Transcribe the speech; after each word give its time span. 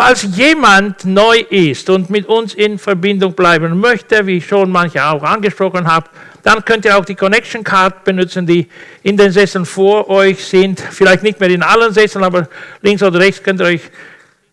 Falls 0.00 0.22
jemand 0.36 1.04
neu 1.04 1.38
ist 1.50 1.90
und 1.90 2.08
mit 2.08 2.24
uns 2.26 2.54
in 2.54 2.78
Verbindung 2.78 3.32
bleiben 3.32 3.80
möchte, 3.80 4.24
wie 4.28 4.36
ich 4.36 4.46
schon 4.46 4.70
manche 4.70 5.04
auch 5.04 5.24
angesprochen 5.24 5.92
habe, 5.92 6.08
dann 6.44 6.64
könnt 6.64 6.84
ihr 6.84 6.96
auch 6.96 7.04
die 7.04 7.16
Connection 7.16 7.64
Card 7.64 8.04
benutzen, 8.04 8.46
die 8.46 8.68
in 9.02 9.16
den 9.16 9.32
Sesseln 9.32 9.66
vor 9.66 10.08
euch 10.08 10.44
sind. 10.44 10.78
Vielleicht 10.78 11.24
nicht 11.24 11.40
mehr 11.40 11.50
in 11.50 11.64
allen 11.64 11.92
Sesseln, 11.92 12.24
aber 12.24 12.48
links 12.80 13.02
oder 13.02 13.18
rechts 13.18 13.42
könnt 13.42 13.60
ihr 13.60 13.66
euch 13.66 13.80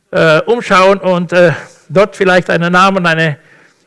äh, 0.10 0.42
umschauen 0.48 0.98
und 0.98 1.32
äh, 1.32 1.52
dort 1.90 2.16
vielleicht 2.16 2.50
einen 2.50 2.74
Namen, 2.74 3.06
eine 3.06 3.38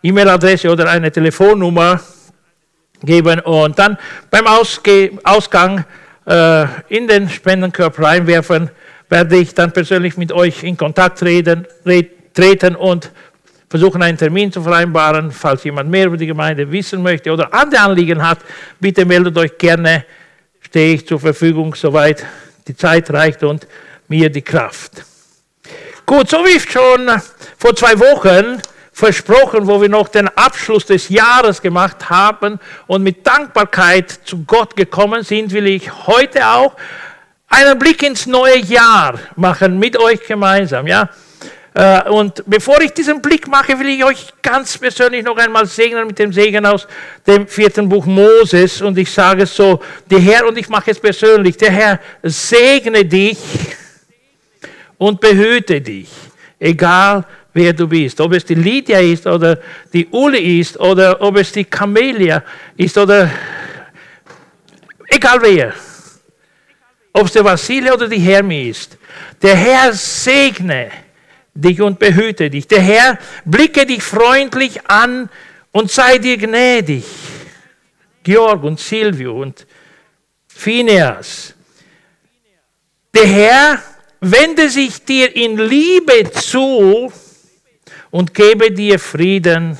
E-Mail-Adresse 0.00 0.70
oder 0.70 0.88
eine 0.88 1.11
Telefonnummer 1.11 2.00
geben 3.02 3.40
und 3.40 3.77
dann 3.77 3.98
beim 4.30 4.46
Ausge 4.46 5.11
Ausgang 5.25 5.84
äh, 6.25 6.66
in 6.86 7.09
den 7.09 7.29
Spendenkorb 7.29 7.98
reinwerfen, 7.98 8.70
werde 9.09 9.36
ich 9.36 9.54
dann 9.54 9.72
persönlich 9.72 10.16
mit 10.16 10.32
euch 10.32 10.62
in 10.62 10.77
Kontakt 10.77 11.18
treten, 11.18 11.66
treten 12.34 12.77
und 12.77 13.11
versuchen 13.68 14.03
einen 14.03 14.18
Termin 14.18 14.53
zu 14.53 14.62
vereinbaren. 14.62 15.30
Falls 15.30 15.64
jemand 15.64 15.90
mehr 15.90 16.07
über 16.07 16.16
die 16.16 16.26
Gemeinde 16.26 16.71
wissen 16.71 17.03
möchte 17.03 17.32
oder 17.32 17.52
andere 17.52 17.82
Anliegen 17.82 18.26
hat, 18.26 18.39
bitte 18.80 19.04
meldet 19.04 19.36
euch 19.39 19.57
gerne, 19.58 20.04
stehe 20.61 20.94
ich 20.94 21.07
zur 21.07 21.21
Verfügung, 21.21 21.75
soweit 21.75 22.25
die 22.66 22.76
Zeit 22.76 23.11
reicht 23.11 23.43
und 23.43 23.66
mir 24.08 24.30
die 24.30 24.43
Kraft. 24.43 25.04
Gut, 26.04 26.30
so 26.30 26.38
wie 26.38 26.58
schon 26.58 27.11
vor 27.58 27.77
zwei 27.77 27.99
Wochen 27.99 28.61
versprochen, 28.93 29.66
wo 29.66 29.80
wir 29.80 29.88
noch 29.88 30.08
den 30.08 30.29
Abschluss 30.29 30.86
des 30.86 31.08
Jahres 31.08 31.63
gemacht 31.63 32.11
haben 32.11 32.58
und 32.86 33.02
mit 33.02 33.27
Dankbarkeit 33.27 34.11
zu 34.25 34.44
Gott 34.44 34.75
gekommen 34.75 35.22
sind, 35.22 35.52
will 35.52 35.66
ich 35.66 36.06
heute 36.06 36.47
auch 36.48 36.75
einen 37.48 37.78
Blick 37.78 38.02
ins 38.02 38.27
neue 38.27 38.58
Jahr 38.58 39.19
machen 39.36 39.78
mit 39.78 39.98
euch 39.98 40.27
gemeinsam. 40.27 40.86
Ja? 40.86 41.08
Äh, 41.74 42.08
und 42.11 42.42
bevor 42.47 42.80
ich 42.80 42.92
diesen 42.92 43.22
Blick 43.22 43.47
mache, 43.47 43.78
will 43.78 43.88
ich 43.88 44.05
euch 44.05 44.27
ganz 44.42 44.77
persönlich 44.77 45.24
noch 45.24 45.36
einmal 45.36 45.66
segnen 45.66 46.06
mit 46.06 46.18
dem 46.18 46.32
Segen 46.32 46.66
aus 46.66 46.86
dem 47.27 47.46
vierten 47.46 47.88
Buch 47.88 48.05
Moses. 48.05 48.82
Und 48.82 48.98
ich 48.98 49.10
sage 49.10 49.44
es 49.44 49.55
so, 49.55 49.80
der 50.10 50.18
Herr, 50.18 50.46
und 50.46 50.58
ich 50.58 50.68
mache 50.68 50.90
es 50.90 51.00
persönlich, 51.00 51.56
der 51.56 51.70
Herr 51.70 52.00
segne 52.22 53.05
dich 53.05 53.38
und 54.98 55.20
behüte 55.20 55.80
dich, 55.80 56.08
egal 56.58 57.24
wer 57.55 57.72
du 57.72 57.86
bist. 57.86 58.20
Ob 58.20 58.33
es 58.33 58.44
die 58.44 58.55
Lydia 58.55 58.98
ist 58.98 59.27
oder 59.27 59.58
die 59.92 60.06
Uli 60.08 60.60
ist 60.60 60.78
oder 60.78 61.20
ob 61.20 61.36
es 61.36 61.52
die 61.52 61.64
Camelia 61.64 62.42
ist 62.77 62.98
oder 62.98 63.30
egal 65.08 65.38
wer. 65.42 65.72
Ob 67.19 67.27
es 67.27 67.33
der 67.33 67.44
Vasile 67.44 67.92
oder 67.92 68.06
die 68.06 68.20
Hermi 68.20 68.69
ist. 68.69 68.97
Der 69.42 69.56
Herr 69.56 69.92
segne 69.92 70.92
dich 71.52 71.80
und 71.80 71.98
behüte 71.98 72.48
dich. 72.48 72.69
Der 72.69 72.80
Herr 72.80 73.19
blicke 73.44 73.84
dich 73.84 74.05
freundlich 74.05 74.88
an 74.88 75.28
und 75.72 75.91
sei 75.91 76.19
dir 76.19 76.36
gnädig. 76.36 77.05
Georg 78.22 78.62
und 78.62 78.78
Silvio 78.78 79.42
und 79.42 79.66
Phineas. 80.46 81.55
Der 83.12 83.27
Herr 83.27 83.83
wende 84.20 84.69
sich 84.69 85.05
dir 85.05 85.34
in 85.34 85.58
Liebe 85.58 86.30
zu 86.30 87.12
und 88.12 88.33
gebe 88.33 88.70
dir 88.70 89.00
Frieden, 89.00 89.77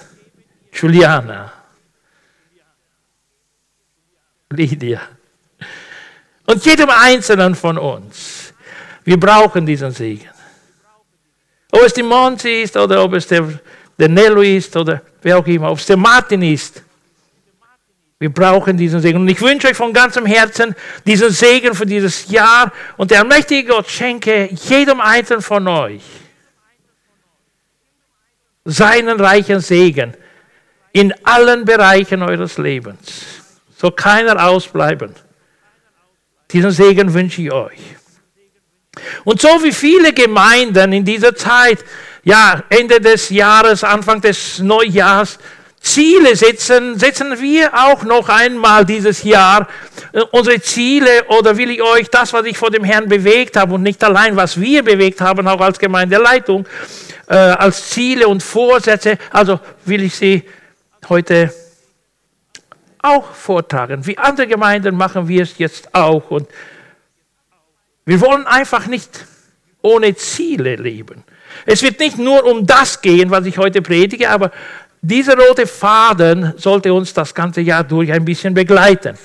Juliana, 0.72 1.53
Lydia 4.50 5.17
und 6.48 6.64
jedem 6.64 6.88
Einzelnen 6.88 7.54
von 7.54 7.77
uns. 7.77 8.54
Wir 9.04 9.20
brauchen 9.20 9.66
diesen 9.66 9.91
Segen. 9.91 10.30
Ob 11.70 11.82
es 11.82 11.92
die 11.92 12.02
Monzi 12.02 12.62
ist 12.62 12.74
oder 12.77 13.04
ob 13.04 13.12
es 13.12 13.27
der, 13.27 13.60
der 13.98 14.08
Nello 14.08 14.41
ist 14.41 14.74
oder 14.74 15.02
wer 15.20 15.38
auch 15.38 15.46
immer, 15.46 15.70
ob 15.70 15.78
es 15.78 15.84
der 15.84 15.98
Martin 15.98 16.41
ist. 16.41 16.82
Wir 18.19 18.32
brauchen 18.32 18.78
diesen 18.78 19.00
Segen. 19.00 19.20
Und 19.20 19.28
ich 19.28 19.41
wünsche 19.42 19.69
euch 19.69 19.76
von 19.76 19.92
ganzem 19.92 20.25
Herzen 20.25 20.75
diesen 21.06 21.31
Segen 21.31 21.75
für 21.75 21.84
dieses 21.84 22.31
Jahr. 22.31 22.72
Und 22.97 23.10
der 23.10 23.20
allmächtige 23.20 23.69
Gott 23.69 23.91
schenke 23.91 24.48
jedem 24.50 25.03
Einzelnen 25.03 25.42
von 25.42 25.69
euch 25.69 26.03
seinen 28.64 29.20
reichen 29.20 29.60
Segen 29.60 30.14
in 30.92 31.14
allen 31.25 31.66
Bereichen 31.66 32.22
eures 32.22 32.56
Lebens. 32.56 32.98
So 33.76 33.91
keiner 33.91 34.47
ausbleiben. 34.47 35.28
Diesen 36.50 36.70
Segen 36.70 37.12
wünsche 37.12 37.42
ich 37.42 37.53
euch. 37.53 37.78
Und 39.25 39.41
so 39.41 39.62
wie 39.62 39.72
viele 39.72 40.12
Gemeinden 40.12 40.92
in 40.92 41.04
dieser 41.04 41.34
Zeit, 41.34 41.84
ja, 42.25 42.64
Ende 42.69 43.00
des 43.00 43.31
Jahres, 43.31 43.84
Anfang 43.84 44.20
des 44.20 44.58
Neujahrs, 44.58 45.38
Ziele 45.81 46.34
setzen, 46.34 46.98
setzen 46.98 47.41
wir 47.41 47.72
auch 47.72 48.03
noch 48.03 48.28
einmal 48.28 48.84
dieses 48.84 49.22
Jahr 49.22 49.69
äh, 50.12 50.20
unsere 50.32 50.60
Ziele 50.60 51.25
oder 51.28 51.56
will 51.56 51.70
ich 51.70 51.82
euch 51.82 52.08
das, 52.10 52.32
was 52.32 52.44
ich 52.47 52.58
vor 52.58 52.70
dem 52.70 52.82
Herrn 52.82 53.08
bewegt 53.08 53.56
habe 53.56 53.75
und 53.75 53.82
nicht 53.82 54.03
allein, 54.03 54.34
was 54.34 54.60
wir 54.60 54.82
bewegt 54.82 55.20
haben, 55.20 55.47
auch 55.47 55.60
als 55.60 55.78
Gemeindeleitung, 55.78 56.66
äh, 57.28 57.34
als 57.34 57.91
Ziele 57.91 58.26
und 58.26 58.42
Vorsätze. 58.42 59.19
Also 59.31 59.60
will 59.84 60.03
ich 60.03 60.16
sie 60.16 60.42
heute 61.08 61.53
auch 63.08 63.32
vortragen. 63.32 64.06
Wie 64.06 64.19
andere 64.19 64.46
Gemeinden 64.46 64.96
machen 64.96 65.28
wir 65.28 65.42
es 65.42 65.58
jetzt 65.58 65.94
auch. 65.94 66.30
Und 66.30 66.48
wir 68.04 68.20
wollen 68.20 68.46
einfach 68.46 68.86
nicht 68.86 69.26
ohne 69.82 70.14
Ziele 70.14 70.76
leben. 70.76 71.24
Es 71.66 71.82
wird 71.82 72.00
nicht 72.00 72.19
nur 72.19 72.44
um 72.44 72.66
das 72.66 73.00
gehen, 73.00 73.30
was 73.30 73.46
ich 73.46 73.58
heute 73.58 73.82
predige, 73.82 74.30
aber 74.30 74.50
dieser 75.00 75.36
rote 75.36 75.66
Faden 75.66 76.54
sollte 76.56 76.92
uns 76.92 77.14
das 77.14 77.34
ganze 77.34 77.60
Jahr 77.60 77.84
durch 77.84 78.10
ein 78.12 78.24
bisschen 78.24 78.54
begleiten. 78.54 79.16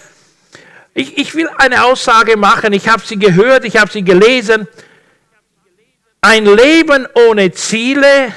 Ich, 0.94 1.17
ich 1.17 1.33
will 1.33 1.50
eine 1.57 1.85
Aussage 1.85 2.38
machen, 2.38 2.73
ich 2.73 2.88
habe 2.88 3.01
sie 3.03 3.17
gehört, 3.17 3.65
ich 3.65 3.77
habe 3.77 3.91
sie 3.91 4.03
gelesen. 4.03 4.67
Ein 6.21 6.45
Leben 6.45 7.07
ohne 7.27 7.51
Ziele 7.51 8.33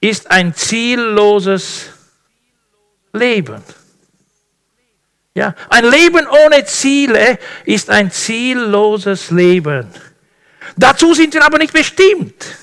ist 0.00 0.30
ein 0.30 0.54
zielloses 0.54 1.93
Leben. 3.14 3.62
Ja, 5.34 5.54
ein 5.68 5.84
Leben 5.90 6.26
ohne 6.28 6.64
Ziele 6.64 7.38
ist 7.64 7.90
ein 7.90 8.10
zielloses 8.10 9.30
Leben. 9.30 9.88
Dazu 10.76 11.14
sind 11.14 11.34
wir 11.34 11.44
aber 11.44 11.58
nicht 11.58 11.72
bestimmt. 11.72 12.56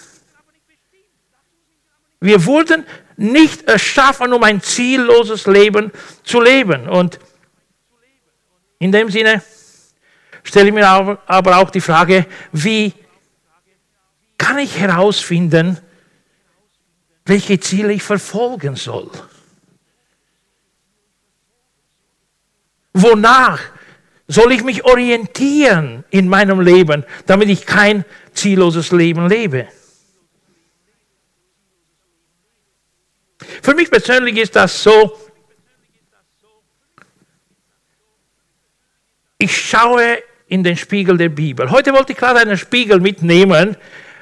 Wir 2.19 2.45
wurden 2.45 2.85
nicht 3.17 3.63
erschaffen, 3.63 4.31
um 4.31 4.43
ein 4.43 4.61
zielloses 4.61 5.47
Leben 5.47 5.91
zu 6.23 6.39
leben. 6.39 6.87
Und 6.87 7.19
in 8.79 8.91
dem 8.91 9.09
Sinne 9.09 9.43
stelle 10.43 10.67
ich 10.67 10.73
mir 10.73 10.87
aber 10.87 11.57
auch 11.57 11.69
die 11.69 11.81
Frage, 11.81 12.25
wie 12.51 12.93
kann 14.37 14.59
ich 14.59 14.77
herausfinden, 14.77 15.77
welche 17.25 17.59
Ziele 17.59 17.93
ich 17.93 18.03
verfolgen 18.03 18.75
soll? 18.75 19.11
Wonach 22.93 23.59
soll 24.27 24.51
ich 24.53 24.63
mich 24.63 24.83
orientieren 24.85 26.03
in 26.09 26.27
meinem 26.27 26.61
Leben, 26.61 27.05
damit 27.25 27.49
ich 27.49 27.65
kein 27.65 28.05
zielloses 28.33 28.91
Leben 28.91 29.27
lebe? 29.27 29.67
Für 33.61 33.75
mich 33.75 33.89
persönlich 33.89 34.37
ist 34.37 34.55
das 34.55 34.81
so, 34.81 35.17
ich 39.37 39.55
schaue 39.55 40.19
in 40.47 40.63
den 40.63 40.77
Spiegel 40.77 41.17
der 41.17 41.29
Bibel. 41.29 41.69
Heute 41.71 41.93
wollte 41.93 42.13
ich 42.13 42.17
gerade 42.17 42.39
einen 42.39 42.57
Spiegel 42.57 42.99
mitnehmen 42.99 43.75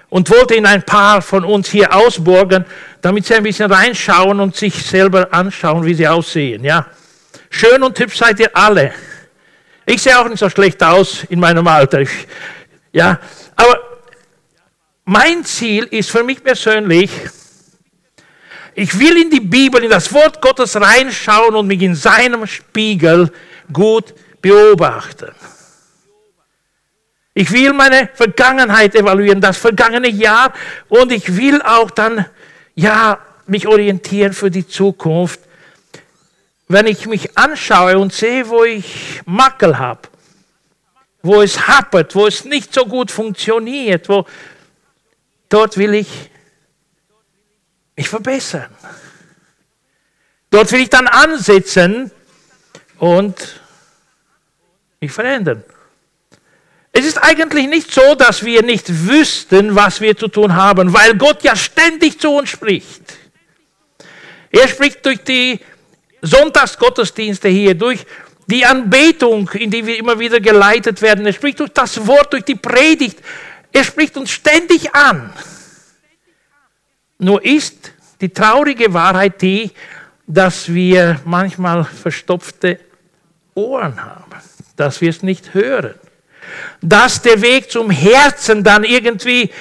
und 0.09 0.29
wollte 0.29 0.55
in 0.55 0.65
ein 0.65 0.83
paar 0.83 1.21
von 1.21 1.43
uns 1.43 1.69
hier 1.69 1.93
ausborgen, 1.93 2.65
damit 3.01 3.25
sie 3.25 3.35
ein 3.35 3.43
bisschen 3.43 3.71
reinschauen 3.71 4.39
und 4.39 4.55
sich 4.55 4.73
selber 4.73 5.33
anschauen, 5.33 5.85
wie 5.85 5.93
sie 5.93 6.07
aussehen. 6.07 6.63
Ja, 6.63 6.87
schön 7.49 7.83
und 7.83 7.99
hübsch 7.99 8.17
seid 8.17 8.39
ihr 8.39 8.55
alle. 8.55 8.93
Ich 9.85 10.01
sehe 10.01 10.17
auch 10.19 10.27
nicht 10.27 10.39
so 10.39 10.49
schlecht 10.49 10.83
aus 10.83 11.23
in 11.29 11.39
meinem 11.39 11.67
Alter. 11.67 12.01
Ich, 12.01 12.27
ja, 12.91 13.19
aber 13.55 13.79
mein 15.05 15.43
Ziel 15.43 15.85
ist 15.85 16.11
für 16.11 16.23
mich 16.23 16.43
persönlich, 16.43 17.11
ich 18.75 18.97
will 18.97 19.21
in 19.23 19.29
die 19.29 19.39
Bibel, 19.39 19.83
in 19.83 19.89
das 19.89 20.13
Wort 20.13 20.41
Gottes 20.41 20.75
reinschauen 20.75 21.55
und 21.55 21.67
mich 21.67 21.81
in 21.81 21.95
seinem 21.95 22.45
Spiegel 22.47 23.31
gut 23.73 24.13
beobachten. 24.41 25.31
Ich 27.33 27.51
will 27.51 27.73
meine 27.73 28.09
Vergangenheit 28.13 28.95
evaluieren, 28.95 29.41
das 29.41 29.57
vergangene 29.57 30.09
Jahr, 30.09 30.53
und 30.87 31.11
ich 31.11 31.35
will 31.35 31.61
auch 31.61 31.91
dann, 31.91 32.25
ja, 32.75 33.19
mich 33.47 33.67
orientieren 33.67 34.33
für 34.33 34.51
die 34.51 34.67
Zukunft. 34.67 35.39
Wenn 36.71 36.85
ich 36.85 37.07
mich 37.07 37.35
anschaue 37.35 37.97
und 37.97 38.13
sehe, 38.13 38.47
wo 38.47 38.63
ich 38.63 39.21
Makel 39.25 39.79
habe, 39.79 40.07
wo 41.23 41.41
es 41.41 41.67
happert, 41.67 42.13
wo 42.13 42.27
es 42.27 42.45
nicht 42.45 42.75
so 42.75 42.85
gut 42.85 43.09
funktioniert, 43.09 44.07
wo 44.07 44.27
dort 45.49 45.77
will 45.77 45.95
ich 45.95 46.29
mich 47.97 48.07
verbessern. 48.07 48.69
Dort 50.51 50.71
will 50.71 50.81
ich 50.81 50.89
dann 50.91 51.07
ansetzen 51.07 52.11
und 52.99 53.59
mich 55.01 55.11
verändern. 55.11 55.63
Es 56.91 57.03
ist 57.03 57.17
eigentlich 57.17 57.67
nicht 57.67 57.91
so, 57.91 58.13
dass 58.13 58.45
wir 58.45 58.61
nicht 58.61 59.07
wüssten, 59.07 59.75
was 59.75 60.01
wir 60.01 60.15
zu 60.15 60.27
tun 60.27 60.55
haben, 60.55 60.93
weil 60.93 61.17
Gott 61.17 61.43
ja 61.43 61.55
ständig 61.55 62.19
zu 62.19 62.29
uns 62.29 62.49
spricht. 62.49 63.17
Er 64.51 64.67
spricht 64.67 65.03
durch 65.05 65.23
die 65.23 65.59
Sonntagsgottesdienste 66.21 67.47
hier, 67.49 67.75
durch 67.75 68.05
die 68.47 68.65
Anbetung, 68.65 69.49
in 69.49 69.69
die 69.69 69.85
wir 69.85 69.97
immer 69.97 70.17
wieder 70.17 70.39
geleitet 70.39 71.01
werden. 71.01 71.25
Er 71.25 71.33
spricht 71.33 71.59
durch 71.59 71.71
das 71.71 72.05
Wort, 72.07 72.33
durch 72.33 72.43
die 72.43 72.55
Predigt. 72.55 73.19
Er 73.71 73.83
spricht 73.83 74.17
uns 74.17 74.31
ständig 74.31 74.93
an. 74.95 75.31
Nur 77.19 77.43
ist 77.45 77.91
die 78.21 78.29
traurige 78.29 78.93
Wahrheit 78.93 79.41
die, 79.41 79.71
dass 80.25 80.73
wir 80.73 81.19
manchmal 81.25 81.83
verstopfte 81.83 82.79
Ohren 83.53 84.03
haben, 84.03 84.31
dass 84.75 85.01
wir 85.01 85.09
es 85.09 85.21
nicht 85.21 85.53
hören, 85.53 85.95
dass 86.81 87.21
der 87.21 87.41
Weg 87.41 87.69
zum 87.69 87.89
Herzen 87.89 88.63
dann 88.63 88.83
irgendwie 88.83 89.51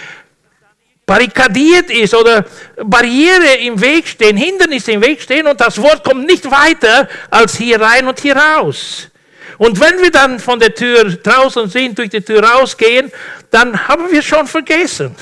barrikadiert 1.09 1.91
ist 1.91 2.15
oder 2.15 2.45
Barriere 2.77 3.55
im 3.63 3.81
Weg 3.81 4.07
stehen, 4.07 4.37
Hindernisse 4.37 4.93
im 4.93 5.03
Weg 5.03 5.23
stehen 5.23 5.47
und 5.47 5.59
das 5.59 5.81
Wort 5.81 6.05
kommt 6.05 6.27
nicht 6.27 6.49
weiter 6.51 7.09
als 7.31 7.57
hier 7.57 7.81
rein 7.81 8.07
und 8.07 8.21
hier 8.21 8.37
raus. 8.37 9.09
Und 9.57 9.81
wenn 9.81 10.03
wir 10.03 10.11
dann 10.11 10.39
von 10.39 10.61
der 10.61 10.75
Tür 10.75 11.05
draußen 11.05 11.67
sind, 11.71 11.99
durch 11.99 12.11
die 12.11 12.21
Tür 12.21 12.45
rausgehen, 12.45 13.11
dann 13.51 13.89
haben 13.89 14.11
wir 14.11 14.21
schon 14.21 14.47
vergessen. 14.47 15.17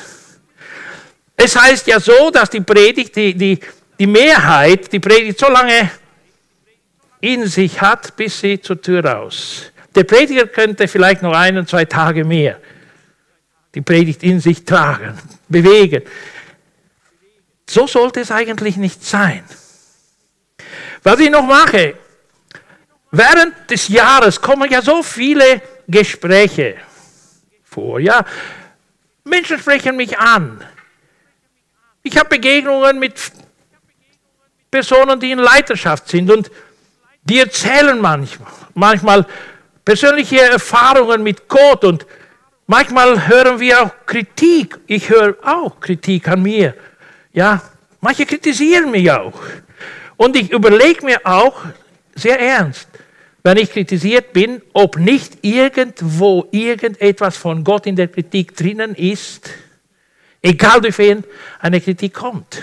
Es 1.36 1.54
heißt 1.54 1.86
ja 1.86 2.00
so, 2.00 2.30
dass 2.32 2.50
die 2.50 2.60
Predigt, 2.60 3.14
die, 3.14 3.32
die, 3.32 3.60
die 3.96 4.06
Mehrheit, 4.08 4.92
die 4.92 4.98
Predigt 4.98 5.38
so 5.38 5.46
lange 5.46 5.88
in 7.20 7.46
sich 7.46 7.80
hat, 7.80 8.16
bis 8.16 8.40
sie 8.40 8.60
zur 8.60 8.82
Tür 8.82 9.04
raus. 9.04 9.70
Der 9.94 10.02
Prediger 10.02 10.48
könnte 10.48 10.88
vielleicht 10.88 11.22
noch 11.22 11.32
ein, 11.32 11.64
zwei 11.64 11.84
Tage 11.84 12.24
mehr 12.24 12.58
die 13.76 13.82
Predigt 13.82 14.22
in 14.22 14.40
sich 14.40 14.64
tragen, 14.64 15.16
bewegen. 15.48 16.02
So 17.68 17.86
sollte 17.86 18.20
es 18.20 18.30
eigentlich 18.30 18.76
nicht 18.78 19.04
sein. 19.04 19.44
Was 21.02 21.20
ich 21.20 21.30
noch 21.30 21.46
mache, 21.46 21.94
während 23.10 23.70
des 23.70 23.88
Jahres 23.88 24.40
kommen 24.40 24.70
ja 24.70 24.80
so 24.80 25.02
viele 25.02 25.60
Gespräche 25.86 26.76
vor. 27.64 28.00
Ja, 28.00 28.24
Menschen 29.24 29.58
sprechen 29.58 29.96
mich 29.96 30.18
an. 30.18 30.64
Ich 32.02 32.16
habe 32.16 32.30
Begegnungen 32.30 32.98
mit 32.98 33.14
Personen, 34.70 35.20
die 35.20 35.32
in 35.32 35.38
Leiterschaft 35.38 36.08
sind 36.08 36.30
und 36.30 36.50
die 37.24 37.40
erzählen 37.40 38.00
manchmal, 38.00 38.52
manchmal 38.74 39.26
persönliche 39.84 40.40
Erfahrungen 40.40 41.22
mit 41.22 41.46
Gott 41.46 41.84
und 41.84 42.06
Manchmal 42.68 43.28
hören 43.28 43.60
wir 43.60 43.80
auch 43.80 43.90
Kritik. 44.06 44.78
Ich 44.88 45.08
höre 45.08 45.36
auch 45.42 45.78
Kritik 45.78 46.26
an 46.26 46.42
mir. 46.42 46.74
Ja, 47.32 47.62
manche 48.00 48.26
kritisieren 48.26 48.90
mich 48.90 49.08
auch. 49.08 49.40
Und 50.16 50.34
ich 50.34 50.50
überlege 50.50 51.04
mir 51.04 51.20
auch 51.24 51.64
sehr 52.16 52.40
ernst, 52.40 52.88
wenn 53.44 53.58
ich 53.58 53.70
kritisiert 53.70 54.32
bin, 54.32 54.62
ob 54.72 54.96
nicht 54.96 55.38
irgendwo 55.42 56.48
irgendetwas 56.50 57.36
von 57.36 57.62
Gott 57.62 57.86
in 57.86 57.94
der 57.94 58.08
Kritik 58.08 58.56
drinnen 58.56 58.96
ist, 58.96 59.48
egal 60.42 60.80
durch 60.80 60.98
wen 60.98 61.22
eine 61.60 61.80
Kritik 61.80 62.14
kommt. 62.14 62.60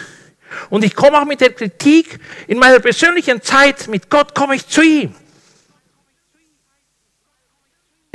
Und 0.70 0.84
ich 0.84 0.94
komme 0.96 1.22
auch 1.22 1.26
mit 1.26 1.40
der 1.40 1.54
Kritik 1.54 2.20
in 2.48 2.60
meiner 2.60 2.80
persönlichen 2.80 3.42
Zeit 3.42 3.88
mit 3.88 4.10
Gott, 4.10 4.36
komme 4.36 4.56
ich 4.56 4.68
zu 4.68 4.82
ihm. 4.82 5.16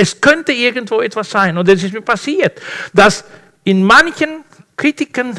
Es 0.01 0.21
könnte 0.21 0.53
irgendwo 0.53 1.03
etwas 1.03 1.29
sein. 1.29 1.59
Und 1.59 1.69
es 1.69 1.83
ist 1.83 1.93
mir 1.93 2.01
passiert, 2.01 2.63
dass 2.95 3.25
in 3.65 3.83
manchen 3.83 4.45
Kritiken 4.77 5.39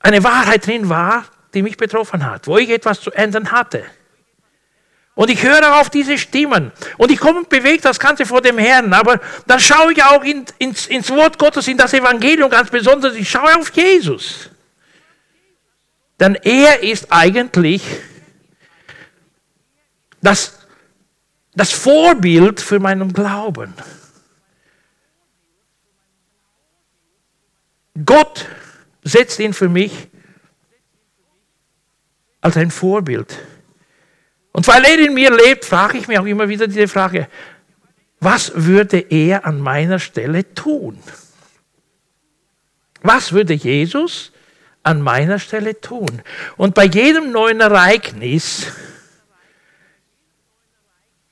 eine 0.00 0.22
Wahrheit 0.22 0.66
drin 0.66 0.88
war, 0.88 1.24
die 1.54 1.62
mich 1.62 1.76
betroffen 1.76 2.26
hat, 2.26 2.46
wo 2.48 2.58
ich 2.58 2.68
etwas 2.68 3.00
zu 3.00 3.12
ändern 3.12 3.52
hatte. 3.52 3.84
Und 5.14 5.30
ich 5.30 5.42
höre 5.42 5.80
auf 5.80 5.88
diese 5.90 6.18
Stimmen. 6.18 6.72
Und 6.98 7.10
ich 7.10 7.18
komme 7.18 7.38
und 7.38 7.48
bewege 7.48 7.80
das 7.80 8.00
Ganze 8.00 8.26
vor 8.26 8.42
dem 8.42 8.58
Herrn. 8.58 8.92
Aber 8.92 9.20
dann 9.46 9.60
schaue 9.60 9.92
ich 9.92 10.02
auch 10.02 10.22
in, 10.24 10.44
ins, 10.58 10.88
ins 10.88 11.08
Wort 11.10 11.38
Gottes, 11.38 11.68
in 11.68 11.78
das 11.78 11.94
Evangelium 11.94 12.50
ganz 12.50 12.68
besonders. 12.68 13.14
Ich 13.14 13.30
schaue 13.30 13.56
auf 13.56 13.70
Jesus. 13.70 14.50
Denn 16.18 16.34
er 16.34 16.82
ist 16.82 17.06
eigentlich 17.10 17.82
das 20.20 20.55
das 21.56 21.72
Vorbild 21.72 22.60
für 22.60 22.78
meinen 22.78 23.12
Glauben. 23.12 23.72
Gott 28.04 28.46
setzt 29.02 29.40
ihn 29.40 29.54
für 29.54 29.70
mich 29.70 30.08
als 32.42 32.58
ein 32.58 32.70
Vorbild. 32.70 33.38
Und 34.52 34.68
weil 34.68 34.84
er 34.84 34.98
in 34.98 35.14
mir 35.14 35.34
lebt, 35.34 35.64
frage 35.64 35.98
ich 35.98 36.06
mich 36.06 36.18
auch 36.18 36.26
immer 36.26 36.48
wieder 36.48 36.66
diese 36.66 36.88
Frage, 36.88 37.26
was 38.20 38.52
würde 38.54 38.98
er 38.98 39.46
an 39.46 39.60
meiner 39.60 39.98
Stelle 39.98 40.54
tun? 40.54 40.98
Was 43.02 43.32
würde 43.32 43.54
Jesus 43.54 44.32
an 44.82 45.00
meiner 45.00 45.38
Stelle 45.38 45.80
tun? 45.80 46.22
Und 46.56 46.74
bei 46.74 46.84
jedem 46.84 47.32
neuen 47.32 47.60
Ereignis, 47.60 48.66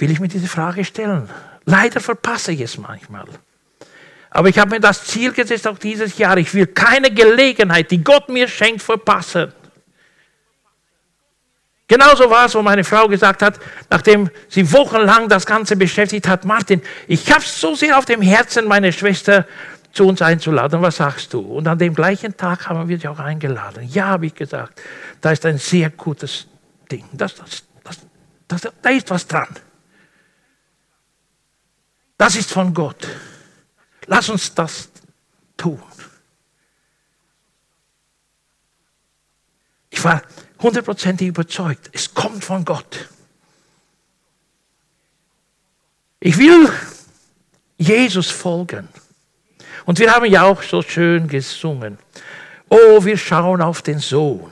will 0.04 0.10
ich 0.10 0.20
mir 0.20 0.28
diese 0.28 0.48
Frage 0.48 0.84
stellen. 0.84 1.30
Leider 1.64 1.98
verpasse 1.98 2.52
ich 2.52 2.60
es 2.60 2.76
manchmal. 2.76 3.24
Aber 4.28 4.50
ich 4.50 4.58
habe 4.58 4.72
mir 4.72 4.80
das 4.80 5.04
Ziel 5.06 5.32
gesetzt, 5.32 5.66
auch 5.66 5.78
dieses 5.78 6.18
Jahr. 6.18 6.36
Ich 6.36 6.52
will 6.52 6.66
keine 6.66 7.10
Gelegenheit, 7.10 7.90
die 7.90 8.04
Gott 8.04 8.28
mir 8.28 8.46
schenkt, 8.46 8.82
verpassen. 8.82 9.50
Genauso 11.88 12.28
war 12.28 12.44
es, 12.44 12.54
wo 12.54 12.60
meine 12.60 12.84
Frau 12.84 13.08
gesagt 13.08 13.40
hat, 13.40 13.58
nachdem 13.88 14.28
sie 14.50 14.70
wochenlang 14.72 15.30
das 15.30 15.46
Ganze 15.46 15.74
beschäftigt 15.74 16.28
hat, 16.28 16.44
Martin, 16.44 16.82
ich 17.08 17.32
habe 17.32 17.42
so 17.42 17.74
sehr 17.74 17.96
auf 17.96 18.04
dem 18.04 18.20
Herzen, 18.20 18.68
meine 18.68 18.92
Schwester 18.92 19.46
zu 19.92 20.06
uns 20.06 20.20
einzuladen. 20.20 20.82
Was 20.82 20.96
sagst 20.96 21.32
du? 21.32 21.40
Und 21.40 21.66
an 21.66 21.78
dem 21.78 21.94
gleichen 21.94 22.36
Tag 22.36 22.68
haben 22.68 22.86
wir 22.90 22.96
dich 22.98 23.08
auch 23.08 23.20
eingeladen. 23.20 23.88
Ja, 23.88 24.08
habe 24.08 24.26
ich 24.26 24.34
gesagt, 24.34 24.82
da 25.22 25.30
ist 25.30 25.46
ein 25.46 25.56
sehr 25.56 25.88
gutes 25.88 26.46
Ding. 26.92 27.04
Das, 27.12 27.36
das, 27.36 27.62
das, 28.48 28.72
da 28.82 28.90
ist 28.90 29.08
was 29.08 29.26
dran. 29.26 29.48
Das 32.16 32.36
ist 32.36 32.50
von 32.50 32.72
Gott. 32.72 33.08
Lass 34.06 34.28
uns 34.28 34.54
das 34.54 34.88
tun. 35.56 35.82
Ich 39.90 40.02
war 40.04 40.22
hundertprozentig 40.60 41.28
überzeugt, 41.28 41.90
es 41.92 42.12
kommt 42.12 42.44
von 42.44 42.64
Gott. 42.64 43.08
Ich 46.20 46.36
will 46.38 46.70
Jesus 47.76 48.30
folgen. 48.30 48.88
Und 49.84 49.98
wir 49.98 50.12
haben 50.12 50.24
ja 50.26 50.44
auch 50.44 50.62
so 50.62 50.82
schön 50.82 51.28
gesungen. 51.28 51.98
Oh, 52.68 53.04
wir 53.04 53.18
schauen 53.18 53.60
auf 53.60 53.82
den 53.82 53.98
Sohn. 53.98 54.50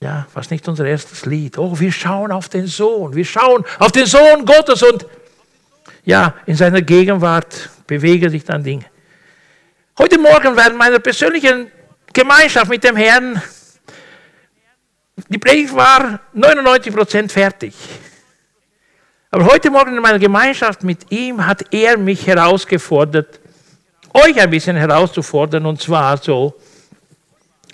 Ja, 0.00 0.26
was 0.34 0.50
nicht 0.50 0.68
unser 0.68 0.84
erstes 0.84 1.24
Lied. 1.24 1.56
Oh, 1.58 1.78
wir 1.78 1.92
schauen 1.92 2.32
auf 2.32 2.48
den 2.48 2.66
Sohn. 2.66 3.14
Wir 3.14 3.24
schauen 3.24 3.64
auf 3.78 3.92
den 3.92 4.06
Sohn 4.06 4.44
Gottes 4.44 4.82
und 4.82 5.06
ja, 6.04 6.34
in 6.46 6.56
seiner 6.56 6.82
Gegenwart 6.82 7.70
bewegen 7.86 8.30
sich 8.30 8.44
dann 8.44 8.62
Dinge. 8.62 8.84
Heute 9.98 10.18
Morgen 10.18 10.56
während 10.56 10.76
meiner 10.76 10.98
persönlichen 10.98 11.70
Gemeinschaft 12.12 12.68
mit 12.68 12.84
dem 12.84 12.96
Herrn, 12.96 13.40
die 15.28 15.38
Predigt 15.38 15.74
war 15.74 16.20
99% 16.34 17.30
fertig. 17.30 17.74
Aber 19.30 19.46
heute 19.46 19.70
Morgen 19.70 19.96
in 19.96 20.02
meiner 20.02 20.18
Gemeinschaft 20.18 20.82
mit 20.82 21.10
ihm 21.10 21.44
hat 21.44 21.72
er 21.72 21.96
mich 21.96 22.26
herausgefordert, 22.26 23.40
euch 24.12 24.40
ein 24.40 24.50
bisschen 24.50 24.76
herauszufordern, 24.76 25.66
und 25.66 25.80
zwar 25.80 26.16
so, 26.16 26.54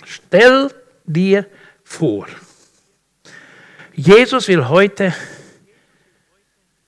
stell 0.05 0.71
dir 1.05 1.45
vor, 1.83 2.27
Jesus 3.93 4.47
will 4.47 4.67
heute 4.67 5.13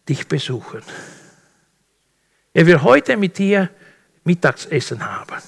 dich 0.07 0.27
besuchen. 0.27 0.81
Er 2.53 2.65
will 2.67 2.81
heute 2.81 3.17
mit 3.17 3.37
dir 3.37 3.69
Mittagsessen 4.23 5.03
haben. 5.03 5.41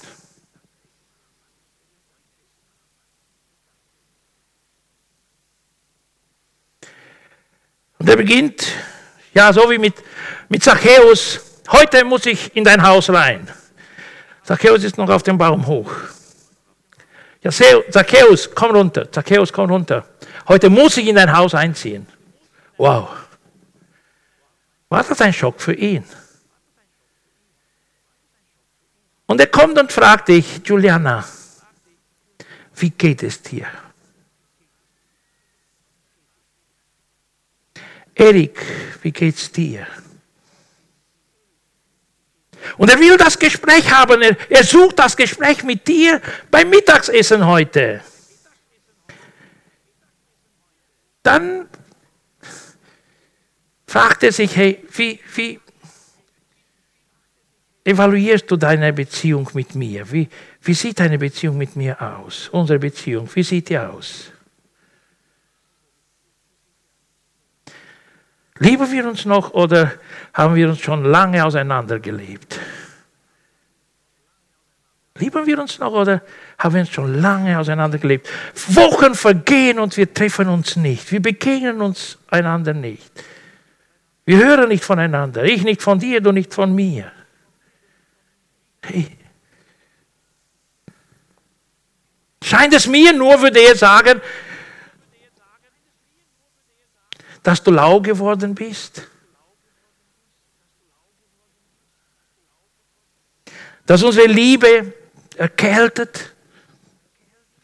Und 7.98 8.08
er 8.08 8.16
beginnt, 8.16 8.66
ja, 9.32 9.52
so 9.52 9.70
wie 9.70 9.78
mit, 9.78 9.94
mit 10.48 10.62
Zachäus, 10.62 11.40
heute 11.70 12.04
muss 12.04 12.26
ich 12.26 12.54
in 12.54 12.64
dein 12.64 12.82
Haus 12.82 13.08
rein. 13.08 13.48
Zacchaeus 14.42 14.84
ist 14.84 14.98
noch 14.98 15.08
auf 15.08 15.22
dem 15.22 15.38
Baum 15.38 15.66
hoch. 15.66 15.92
Ja, 17.42 17.50
Zacchaeus, 17.50 18.50
komm 18.54 18.72
runter. 18.72 19.10
Zacchaeus, 19.10 19.52
komm 19.52 19.70
runter. 19.70 20.04
Heute 20.48 20.68
muss 20.68 20.96
ich 20.96 21.06
in 21.06 21.16
dein 21.16 21.34
Haus 21.36 21.54
einziehen. 21.54 22.06
Wow. 22.76 23.08
War 24.88 25.02
das 25.02 25.20
ein 25.20 25.32
Schock 25.32 25.60
für 25.60 25.74
ihn? 25.74 26.04
Und 29.26 29.40
er 29.40 29.48
kommt 29.48 29.78
und 29.78 29.92
fragt 29.92 30.28
dich, 30.28 30.60
Juliana, 30.64 31.24
wie 32.76 32.90
geht 32.90 33.22
es 33.22 33.42
dir? 33.42 33.66
Erik, 38.14 38.58
wie 39.02 39.12
geht's 39.12 39.50
dir? 39.50 39.86
Und 42.78 42.90
er 42.90 42.98
will 42.98 43.16
das 43.16 43.38
Gespräch 43.38 43.90
haben. 43.90 44.22
Er, 44.22 44.36
er 44.50 44.64
sucht 44.64 44.98
das 44.98 45.16
Gespräch 45.16 45.62
mit 45.62 45.86
dir 45.86 46.20
beim 46.50 46.70
Mittagsessen 46.70 47.46
heute. 47.46 48.02
Dann 51.22 51.68
fragt 53.86 54.22
er 54.22 54.32
sich, 54.32 54.56
hey, 54.56 54.82
wie, 54.92 55.20
wie 55.34 55.60
evaluierst 57.86 58.50
du 58.50 58.56
deine 58.56 58.92
Beziehung 58.92 59.48
mit 59.54 59.74
mir? 59.74 60.10
Wie, 60.10 60.28
wie 60.62 60.74
sieht 60.74 60.98
deine 60.98 61.18
Beziehung 61.18 61.56
mit 61.56 61.76
mir 61.76 62.00
aus? 62.00 62.48
Unsere 62.48 62.80
Beziehung, 62.80 63.28
wie 63.32 63.44
sieht 63.44 63.68
die 63.68 63.78
aus? 63.78 64.32
Lieben 68.58 68.90
wir 68.90 69.06
uns 69.06 69.24
noch 69.24 69.52
oder 69.52 69.92
haben 70.34 70.54
wir 70.56 70.68
uns 70.68 70.80
schon 70.80 71.04
lange 71.04 71.44
auseinandergelebt? 71.44 72.58
Lieben 75.18 75.46
wir 75.46 75.58
uns 75.60 75.78
noch 75.78 75.92
oder 75.92 76.22
haben 76.58 76.74
wir 76.74 76.80
uns 76.80 76.90
schon 76.90 77.20
lange 77.20 77.58
auseinandergelebt? 77.58 78.28
Wochen 78.68 79.14
vergehen 79.14 79.78
und 79.78 79.96
wir 79.96 80.12
treffen 80.12 80.48
uns 80.48 80.76
nicht. 80.76 81.10
Wir 81.12 81.20
begegnen 81.22 81.80
uns 81.80 82.18
einander 82.28 82.74
nicht. 82.74 83.12
Wir 84.24 84.38
hören 84.38 84.68
nicht 84.68 84.84
voneinander. 84.84 85.44
Ich 85.44 85.62
nicht 85.62 85.82
von 85.82 85.98
dir, 85.98 86.20
du 86.20 86.32
nicht 86.32 86.52
von 86.52 86.74
mir. 86.74 87.12
Scheint 92.46 92.72
es 92.74 92.86
mir 92.86 93.12
nur, 93.12 93.42
würde 93.42 93.58
er 93.58 93.74
sagen, 93.74 94.20
dass 97.42 97.60
du 97.60 97.72
lau 97.72 98.00
geworden 98.00 98.54
bist? 98.54 99.02
Dass 103.84 104.00
unsere 104.04 104.28
Liebe 104.28 104.92
erkältet, 105.36 106.36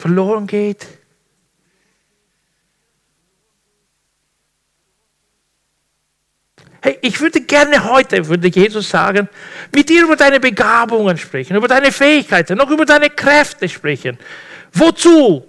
verloren 0.00 0.48
geht? 0.48 0.84
Hey, 6.80 6.98
ich 7.02 7.20
würde 7.20 7.42
gerne 7.42 7.84
heute, 7.84 8.26
würde 8.26 8.48
Jesus 8.48 8.88
sagen, 8.88 9.28
mit 9.72 9.88
dir 9.88 10.02
über 10.02 10.16
deine 10.16 10.40
Begabungen 10.40 11.16
sprechen, 11.18 11.54
über 11.54 11.68
deine 11.68 11.92
Fähigkeiten, 11.92 12.58
noch 12.58 12.70
über 12.70 12.84
deine 12.84 13.10
Kräfte 13.10 13.68
sprechen. 13.68 14.18
Wozu? 14.72 15.46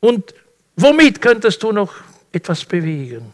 Und 0.00 0.34
womit 0.76 1.20
könntest 1.20 1.62
du 1.62 1.72
noch 1.72 1.94
etwas 2.32 2.64
bewegen? 2.64 3.32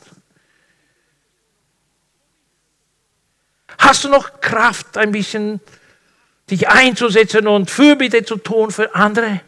Hast 3.78 4.04
du 4.04 4.08
noch 4.08 4.40
Kraft, 4.40 4.96
ein 4.96 5.12
bisschen 5.12 5.60
dich 6.50 6.68
einzusetzen 6.68 7.46
und 7.46 7.70
Fürbitte 7.70 8.24
zu 8.24 8.36
tun 8.36 8.70
für 8.70 8.94
andere? 8.94 9.42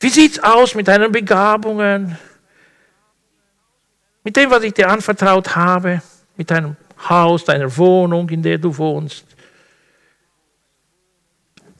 Wie 0.00 0.10
sieht 0.10 0.32
es 0.32 0.38
aus 0.38 0.74
mit 0.74 0.86
deinen 0.86 1.10
Begabungen? 1.10 2.18
Mit 4.22 4.36
dem, 4.36 4.50
was 4.50 4.62
ich 4.62 4.74
dir 4.74 4.90
anvertraut 4.90 5.56
habe? 5.56 6.02
Mit 6.36 6.50
deinem 6.50 6.76
Haus, 7.08 7.44
deiner 7.44 7.74
Wohnung, 7.76 8.28
in 8.28 8.42
der 8.42 8.58
du 8.58 8.76
wohnst? 8.76 9.24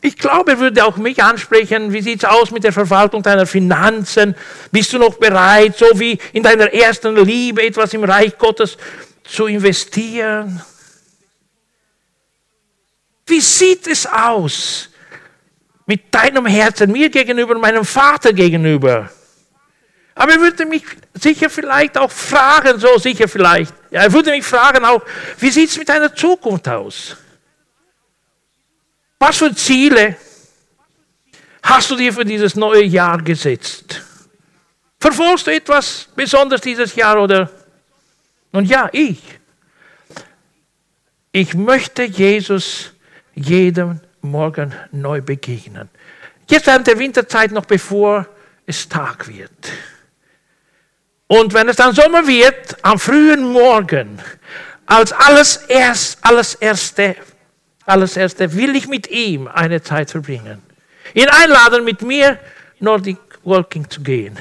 Ich 0.01 0.19
glaube, 0.19 0.53
er 0.53 0.59
würde 0.59 0.85
auch 0.85 0.99
mich 0.99 1.23
ansprechen, 1.23 1.91
wie 1.91 2.03
sieht 2.03 2.23
es 2.23 2.29
aus 2.29 2.51
mit 2.51 2.63
der 2.63 2.75
Verwaltung 2.75 3.23
deiner 3.23 3.47
Finanzen? 3.47 4.35
Bist 4.71 4.93
du 4.93 4.99
noch 4.99 5.15
bereit, 5.15 5.79
so 5.79 5.87
wie 5.95 6.19
in 6.35 6.43
deiner 6.43 6.71
ersten 6.75 7.17
Liebe 7.17 7.63
etwas 7.63 7.95
im 7.95 8.05
Reich 8.05 8.37
Gottes 8.37 8.77
zu 9.25 9.47
investieren? 9.47 10.63
Wie 13.27 13.41
sieht 13.41 13.87
es 13.87 14.07
aus 14.07 14.91
mit 15.87 16.15
deinem 16.15 16.45
Herzen, 16.45 16.93
mir 16.93 17.09
gegenüber, 17.09 17.59
meinem 17.59 17.87
Vater 17.87 18.35
gegenüber? 18.35 19.11
Aber 20.15 20.33
er 20.33 20.41
würde 20.41 20.65
mich 20.67 20.85
sicher 21.15 21.51
vielleicht 21.51 21.99
auch 21.99 22.11
fragen, 22.11 22.79
so 22.79 22.99
sicher 22.99 23.27
vielleicht. 23.29 23.75
Ja, 23.91 24.03
er 24.03 24.13
würde 24.13 24.31
mich 24.31 24.45
fragen 24.45 24.85
auch, 24.85 25.03
wie 25.39 25.51
sieht 25.51 25.71
es 25.71 25.79
mit 25.79 25.89
deiner 25.89 26.15
Zukunft 26.15 26.69
aus? 26.69 27.17
Was 29.19 29.39
für 29.39 29.55
Ziele 29.55 30.17
hast 31.63 31.91
du 31.91 31.97
dir 31.97 32.13
für 32.13 32.25
dieses 32.25 32.55
neue 32.55 32.85
Jahr 32.85 33.21
gesetzt? 33.23 34.03
Verfolgst 35.01 35.47
du 35.47 35.53
etwas 35.53 36.09
besonders 36.15 36.61
dieses 36.61 36.95
Jahr 36.95 37.21
oder? 37.21 37.51
Nun 38.53 38.65
ja, 38.65 38.89
ich. 38.93 39.21
Ich 41.33 41.55
möchte 41.55 42.05
Jesus 42.05 42.93
jeden 43.35 44.01
Morgen 44.21 44.73
neu 44.93 45.21
begegnen. 45.21 45.89
Jetzt 46.49 46.67
während 46.67 46.87
der 46.87 46.99
Winterzeit 46.99 47.51
noch 47.51 47.65
bevor 47.65 48.27
es 48.67 48.89
Tag 48.89 49.27
wird. 49.27 49.51
Und 51.35 51.53
wenn 51.53 51.69
es 51.69 51.77
dann 51.77 51.93
Sommer 51.93 52.27
wird, 52.27 52.77
am 52.83 52.99
frühen 52.99 53.43
Morgen, 53.53 54.21
als 54.87 55.13
alles 55.13 55.57
erst, 55.69 56.19
alles 56.23 56.55
erste 56.55 57.17
alles 57.87 58.17
Erste 58.17 58.55
will 58.55 58.75
ich 58.77 58.89
mit 58.89 59.11
ihm 59.11 59.47
eine 59.47 59.83
Zeit 59.83 60.11
verbringen. 60.11 60.63
Ihn 61.13 61.29
einladen, 61.29 61.85
mit 61.85 62.01
mir 62.03 62.39
Nordic 62.81 63.19
Walking 63.43 63.89
zu 63.91 64.01
gehen. 64.01 64.39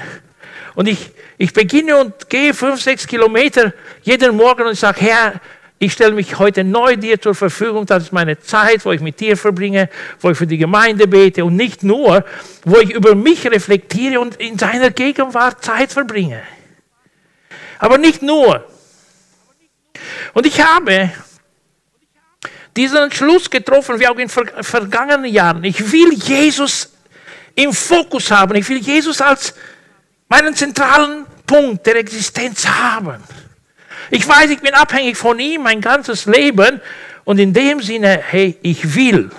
Und 0.74 0.88
ich, 0.88 1.10
ich 1.36 1.52
beginne 1.52 1.98
und 1.98 2.30
gehe 2.30 2.54
fünf, 2.54 2.80
sechs 2.80 3.06
Kilometer 3.06 3.74
jeden 4.02 4.36
Morgen 4.36 4.62
und 4.62 4.78
sage, 4.78 5.02
Herr, 5.02 5.40
ich 5.78 5.92
stelle 5.92 6.12
mich 6.12 6.38
heute 6.38 6.64
neu 6.64 6.96
dir 6.96 7.20
zur 7.20 7.34
Verfügung. 7.34 7.84
Das 7.84 8.04
ist 8.04 8.12
meine 8.12 8.38
Zeit, 8.38 8.84
wo 8.86 8.92
ich 8.92 9.02
mit 9.02 9.20
dir 9.20 9.36
verbringe, 9.36 9.90
wo 10.20 10.30
ich 10.30 10.38
für 10.38 10.46
die 10.46 10.56
Gemeinde 10.56 11.06
bete 11.06 11.44
und 11.44 11.56
nicht 11.56 11.82
nur, 11.82 12.24
wo 12.64 12.78
ich 12.78 12.92
über 12.92 13.14
mich 13.14 13.46
reflektiere 13.46 14.20
und 14.20 14.36
in 14.36 14.58
seiner 14.58 14.90
Gegenwart 14.90 15.62
Zeit 15.62 15.92
verbringe. 15.92 16.40
Aber 17.78 17.98
nicht 17.98 18.22
nur. 18.22 18.66
Und 20.32 20.46
ich 20.46 20.60
habe 20.60 21.10
diesen 22.76 22.98
Entschluss 22.98 23.48
getroffen, 23.48 24.00
wie 24.00 24.08
auch 24.08 24.18
in 24.18 24.28
vergangenen 24.28 25.32
Jahren. 25.32 25.64
Ich 25.64 25.92
will 25.92 26.12
Jesus 26.14 26.92
im 27.54 27.72
Fokus 27.72 28.30
haben. 28.30 28.56
Ich 28.56 28.68
will 28.68 28.78
Jesus 28.78 29.20
als 29.20 29.54
meinen 30.28 30.54
zentralen 30.54 31.26
Punkt 31.46 31.86
der 31.86 31.96
Existenz 31.96 32.66
haben. 32.66 33.22
Ich 34.10 34.26
weiß, 34.26 34.50
ich 34.50 34.60
bin 34.60 34.74
abhängig 34.74 35.16
von 35.16 35.38
ihm 35.38 35.62
mein 35.62 35.80
ganzes 35.80 36.26
Leben 36.26 36.80
und 37.24 37.38
in 37.38 37.52
dem 37.52 37.80
Sinne, 37.80 38.20
hey, 38.22 38.58
ich 38.62 38.94
will 38.94 39.30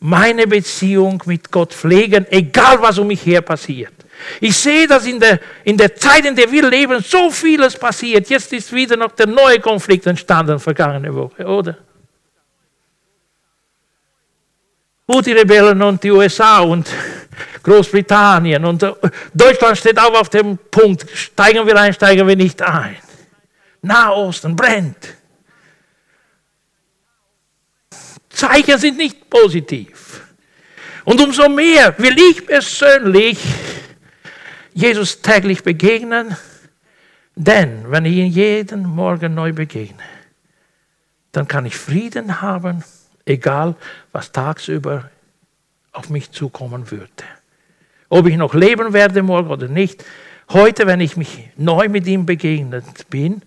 meine 0.00 0.46
Beziehung 0.46 1.22
mit 1.26 1.50
Gott 1.50 1.72
pflegen, 1.72 2.26
egal 2.30 2.80
was 2.80 2.98
um 2.98 3.06
mich 3.06 3.24
her 3.24 3.40
passiert. 3.40 3.92
Ich 4.40 4.56
sehe, 4.56 4.86
dass 4.86 5.06
in 5.06 5.20
der, 5.20 5.40
in 5.64 5.76
der 5.76 5.94
Zeit, 5.94 6.24
in 6.24 6.34
der 6.34 6.50
wir 6.50 6.68
leben, 6.68 7.02
so 7.02 7.30
vieles 7.30 7.76
passiert. 7.76 8.28
Jetzt 8.28 8.52
ist 8.52 8.72
wieder 8.72 8.96
noch 8.96 9.12
der 9.12 9.26
neue 9.26 9.60
Konflikt 9.60 10.06
entstanden, 10.06 10.58
vergangene 10.58 11.14
Woche, 11.14 11.44
oder? 11.44 11.76
Houthi-Rebellen 15.10 15.80
und 15.82 16.02
die 16.02 16.10
USA 16.10 16.60
und 16.60 16.88
Großbritannien 17.62 18.64
und 18.64 18.82
äh, 18.82 18.92
Deutschland 19.32 19.78
steht 19.78 19.98
auch 19.98 20.14
auf 20.20 20.28
dem 20.28 20.58
Punkt, 20.70 21.06
steigen 21.14 21.66
wir 21.66 21.76
ein, 21.76 21.92
steigen 21.94 22.26
wir 22.26 22.36
nicht 22.36 22.60
ein. 22.60 22.96
Nahosten 23.80 24.54
brennt. 24.54 25.14
Zeichen 28.28 28.78
sind 28.78 28.98
nicht 28.98 29.30
positiv. 29.30 30.20
Und 31.04 31.20
umso 31.20 31.48
mehr 31.48 31.94
will 31.98 32.16
ich 32.30 32.46
persönlich 32.46 33.38
Jesus 34.78 35.22
täglich 35.22 35.64
begegnen, 35.64 36.36
denn 37.34 37.90
wenn 37.90 38.04
ich 38.04 38.14
ihn 38.14 38.26
jeden 38.30 38.84
Morgen 38.84 39.34
neu 39.34 39.52
begegne, 39.52 40.04
dann 41.32 41.48
kann 41.48 41.66
ich 41.66 41.76
Frieden 41.76 42.40
haben 42.40 42.84
egal 43.24 43.74
was 44.12 44.30
tagsüber 44.30 45.10
auf 45.92 46.10
mich 46.10 46.30
zukommen 46.30 46.90
würde. 46.90 47.24
Ob 48.08 48.26
ich 48.26 48.36
noch 48.36 48.54
leben 48.54 48.92
werde 48.92 49.22
morgen 49.22 49.50
oder 49.50 49.66
nicht, 49.68 50.04
heute, 50.50 50.86
wenn 50.86 51.00
ich 51.00 51.16
mich 51.16 51.50
neu 51.56 51.88
mit 51.88 52.06
ihm 52.06 52.24
begegnet 52.24 53.10
bin, 53.10 53.42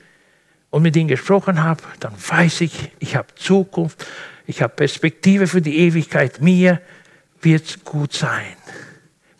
und 0.71 0.83
mit 0.83 0.95
ihm 0.95 1.07
gesprochen 1.07 1.61
habe, 1.61 1.83
dann 1.99 2.13
weiß 2.15 2.61
ich, 2.61 2.91
ich 2.99 3.15
habe 3.15 3.27
Zukunft, 3.35 4.07
ich 4.47 4.61
habe 4.61 4.73
Perspektive 4.73 5.45
für 5.45 5.61
die 5.61 5.77
Ewigkeit. 5.77 6.41
Mir 6.41 6.81
wird 7.41 7.65
es 7.65 7.83
gut 7.83 8.13
sein, 8.13 8.55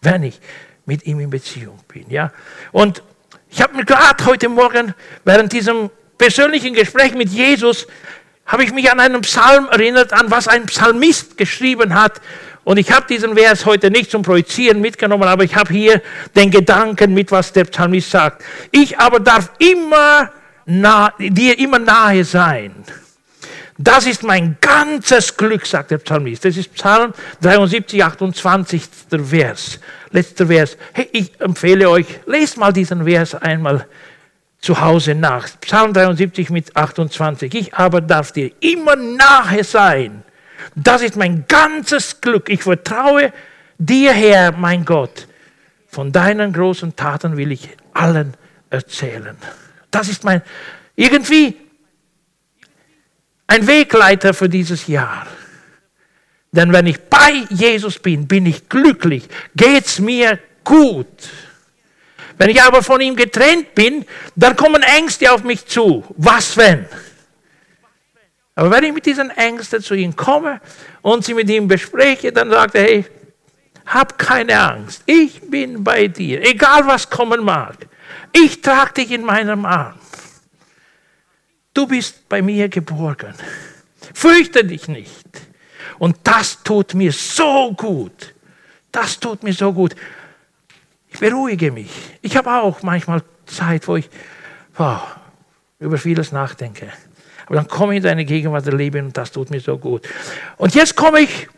wenn 0.01 0.23
ich 0.23 0.39
mit 0.85 1.05
ihm 1.05 1.19
in 1.19 1.29
Beziehung 1.29 1.79
bin. 1.87 2.09
Ja? 2.09 2.31
Und 2.71 3.03
ich 3.49 3.61
habe 3.61 3.75
mir 3.75 3.85
gerade 3.85 4.25
heute 4.25 4.49
Morgen 4.49 4.93
während 5.25 5.51
diesem 5.53 5.89
persönlichen 6.17 6.73
Gespräch 6.73 7.13
mit 7.13 7.29
Jesus, 7.29 7.87
habe 8.45 8.63
ich 8.63 8.73
mich 8.73 8.91
an 8.91 8.99
einen 8.99 9.21
Psalm 9.21 9.67
erinnert, 9.71 10.13
an 10.13 10.29
was 10.29 10.47
ein 10.47 10.65
Psalmist 10.65 11.37
geschrieben 11.37 11.93
hat. 11.93 12.21
Und 12.63 12.77
ich 12.77 12.91
habe 12.91 13.07
diesen 13.07 13.35
Vers 13.35 13.65
heute 13.65 13.89
nicht 13.89 14.11
zum 14.11 14.21
Projizieren 14.21 14.81
mitgenommen, 14.81 15.23
aber 15.23 15.43
ich 15.43 15.55
habe 15.55 15.73
hier 15.73 16.01
den 16.35 16.51
Gedanken 16.51 17.13
mit, 17.13 17.31
was 17.31 17.53
der 17.53 17.65
Psalmist 17.65 18.11
sagt. 18.11 18.43
Ich 18.71 18.99
aber 18.99 19.19
darf 19.19 19.51
immer 19.57 20.31
nah, 20.65 21.13
dir 21.17 21.57
immer 21.57 21.79
nahe 21.79 22.23
sein. 22.23 22.75
Das 23.83 24.05
ist 24.05 24.21
mein 24.21 24.57
ganzes 24.61 25.35
Glück, 25.35 25.65
sagt 25.65 25.89
der 25.89 25.97
Psalmist. 25.97 26.45
Das 26.45 26.55
ist 26.55 26.71
Psalm 26.75 27.13
73, 27.41 28.03
28, 28.03 28.83
der 29.11 29.19
Vers. 29.21 29.79
Letzter 30.11 30.45
Vers. 30.45 30.77
Hey, 30.93 31.09
ich 31.11 31.39
empfehle 31.39 31.89
euch, 31.89 32.05
lest 32.27 32.57
mal 32.57 32.71
diesen 32.71 33.05
Vers 33.05 33.33
einmal 33.33 33.87
zu 34.59 34.79
Hause 34.79 35.15
nach. 35.15 35.47
Psalm 35.61 35.93
73 35.93 36.51
mit 36.51 36.75
28. 36.75 37.53
Ich 37.55 37.73
aber 37.73 38.01
darf 38.01 38.31
dir 38.31 38.51
immer 38.59 38.95
nahe 38.95 39.63
sein. 39.63 40.23
Das 40.75 41.01
ist 41.01 41.15
mein 41.15 41.45
ganzes 41.47 42.21
Glück. 42.21 42.49
Ich 42.49 42.61
vertraue 42.61 43.33
dir, 43.79 44.11
Herr, 44.11 44.51
mein 44.51 44.85
Gott. 44.85 45.27
Von 45.87 46.11
deinen 46.11 46.53
großen 46.53 46.95
Taten 46.95 47.35
will 47.35 47.51
ich 47.51 47.69
allen 47.93 48.35
erzählen. 48.69 49.35
Das 49.89 50.07
ist 50.07 50.23
mein, 50.23 50.43
irgendwie 50.95 51.57
ein 53.51 53.67
Wegleiter 53.67 54.33
für 54.33 54.47
dieses 54.47 54.87
Jahr. 54.87 55.27
Denn 56.53 56.71
wenn 56.71 56.87
ich 56.87 57.01
bei 57.01 57.45
Jesus 57.49 57.99
bin, 57.99 58.25
bin 58.25 58.45
ich 58.45 58.69
glücklich, 58.69 59.27
geht 59.53 59.85
es 59.85 59.99
mir 59.99 60.39
gut. 60.63 61.07
Wenn 62.37 62.49
ich 62.49 62.61
aber 62.61 62.81
von 62.81 63.01
ihm 63.01 63.15
getrennt 63.15 63.75
bin, 63.75 64.05
dann 64.37 64.55
kommen 64.55 64.81
Ängste 64.83 65.31
auf 65.33 65.43
mich 65.43 65.65
zu. 65.65 66.03
Was 66.15 66.55
wenn? 66.55 66.85
Aber 68.55 68.71
wenn 68.71 68.85
ich 68.85 68.93
mit 68.93 69.05
diesen 69.05 69.29
Ängsten 69.31 69.81
zu 69.81 69.95
ihm 69.95 70.15
komme 70.15 70.61
und 71.01 71.25
sie 71.25 71.33
mit 71.33 71.49
ihm 71.49 71.67
bespreche, 71.67 72.31
dann 72.31 72.49
sagt 72.49 72.75
er, 72.75 72.83
hey, 72.83 73.05
hab 73.85 74.17
keine 74.17 74.57
Angst, 74.61 75.03
ich 75.05 75.41
bin 75.41 75.83
bei 75.83 76.07
dir, 76.07 76.41
egal 76.41 76.87
was 76.87 77.09
kommen 77.09 77.43
mag. 77.43 77.75
Ich 78.31 78.61
trage 78.61 78.93
dich 78.93 79.11
in 79.11 79.25
meinem 79.25 79.65
Arm. 79.65 80.00
Du 81.73 81.87
bist 81.87 82.27
bei 82.27 82.41
mir 82.41 82.69
geborgen. 82.69 83.33
Fürchte 84.13 84.63
dich 84.65 84.87
nicht. 84.87 85.25
Und 85.99 86.17
das 86.23 86.63
tut 86.63 86.93
mir 86.93 87.11
so 87.11 87.73
gut. 87.73 88.33
Das 88.91 89.19
tut 89.19 89.43
mir 89.43 89.53
so 89.53 89.71
gut. 89.71 89.95
Ich 91.09 91.19
beruhige 91.19 91.71
mich. 91.71 91.91
Ich 92.21 92.35
habe 92.35 92.51
auch 92.51 92.81
manchmal 92.83 93.23
Zeit, 93.45 93.87
wo 93.87 93.95
ich 93.97 94.09
wow, 94.75 95.01
über 95.79 95.97
vieles 95.97 96.31
nachdenke. 96.31 96.91
Aber 97.45 97.55
dann 97.55 97.67
komme 97.67 97.93
ich 97.93 97.97
in 97.97 98.03
deine 98.03 98.25
Gegenwart 98.25 98.65
der 98.65 98.73
Leben 98.73 99.07
und 99.07 99.17
das 99.17 99.31
tut 99.31 99.49
mir 99.49 99.59
so 99.59 99.77
gut. 99.77 100.07
Und 100.57 100.73
jetzt 100.75 100.95
komme 100.95 101.21
ich 101.21 101.49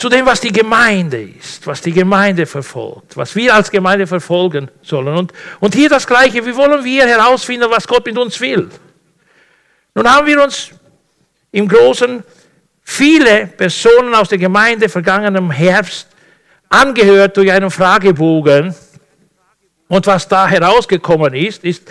zu 0.00 0.08
dem, 0.08 0.24
was 0.24 0.40
die 0.40 0.50
Gemeinde 0.50 1.20
ist, 1.20 1.66
was 1.66 1.82
die 1.82 1.92
Gemeinde 1.92 2.46
verfolgt, 2.46 3.18
was 3.18 3.36
wir 3.36 3.54
als 3.54 3.70
Gemeinde 3.70 4.06
verfolgen 4.06 4.70
sollen. 4.80 5.14
Und, 5.14 5.32
und 5.60 5.74
hier 5.74 5.90
das 5.90 6.06
Gleiche, 6.06 6.44
wie 6.46 6.56
wollen 6.56 6.82
wir 6.82 7.06
herausfinden, 7.06 7.66
was 7.68 7.86
Gott 7.86 8.06
mit 8.06 8.16
uns 8.16 8.40
will? 8.40 8.70
Nun 9.94 10.10
haben 10.10 10.26
wir 10.26 10.42
uns 10.42 10.70
im 11.52 11.68
Großen 11.68 12.24
viele 12.82 13.46
Personen 13.48 14.14
aus 14.14 14.30
der 14.30 14.38
Gemeinde 14.38 14.88
vergangenen 14.88 15.50
Herbst 15.50 16.06
angehört 16.70 17.36
durch 17.36 17.52
einen 17.52 17.70
Fragebogen. 17.70 18.74
Und 19.86 20.06
was 20.06 20.26
da 20.26 20.48
herausgekommen 20.48 21.34
ist, 21.34 21.62
ist 21.62 21.82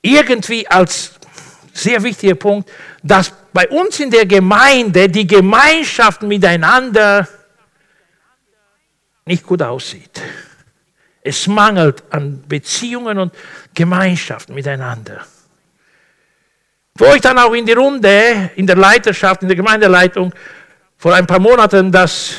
irgendwie 0.00 0.64
als 0.68 1.10
sehr 1.72 2.00
wichtiger 2.04 2.36
Punkt, 2.36 2.70
dass 3.02 3.32
bei 3.56 3.66
uns 3.70 3.98
in 4.00 4.10
der 4.10 4.26
Gemeinde 4.26 5.08
die 5.08 5.26
Gemeinschaft 5.26 6.20
miteinander 6.20 7.26
nicht 9.24 9.46
gut 9.46 9.62
aussieht. 9.62 10.20
Es 11.22 11.46
mangelt 11.46 12.04
an 12.10 12.44
Beziehungen 12.46 13.18
und 13.18 13.32
Gemeinschaft 13.74 14.50
miteinander. 14.50 15.24
Wo 16.96 17.06
ich 17.14 17.22
dann 17.22 17.38
auch 17.38 17.54
in 17.54 17.64
die 17.64 17.72
Runde, 17.72 18.50
in 18.56 18.66
der 18.66 18.76
Leiterschaft, 18.76 19.40
in 19.40 19.48
der 19.48 19.56
Gemeindeleitung 19.56 20.34
vor 20.98 21.14
ein 21.14 21.26
paar 21.26 21.40
Monaten 21.40 21.90
das 21.90 22.34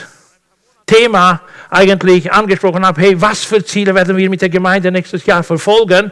Thema 0.86 1.42
eigentlich 1.72 2.32
angesprochen 2.32 2.86
habe, 2.86 3.02
hey, 3.02 3.20
was 3.20 3.44
für 3.44 3.66
Ziele 3.66 3.96
werden 3.96 4.16
wir 4.16 4.30
mit 4.30 4.44
der 4.44 4.50
Gemeinde 4.50 4.92
nächstes 4.92 5.26
Jahr 5.26 5.42
verfolgen, 5.42 6.12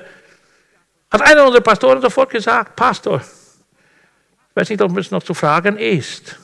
hat 1.12 1.22
einer 1.22 1.46
unserer 1.46 1.62
Pastoren 1.62 2.02
sofort 2.02 2.32
gesagt, 2.32 2.76
Pastor, 2.76 3.22
ich 4.56 4.62
weiß 4.62 4.70
nicht, 4.70 4.82
ob 4.82 4.96
es 4.98 5.12
noch 5.12 5.22
zu 5.22 5.34
fragen 5.34 5.76
ist. 5.76 6.38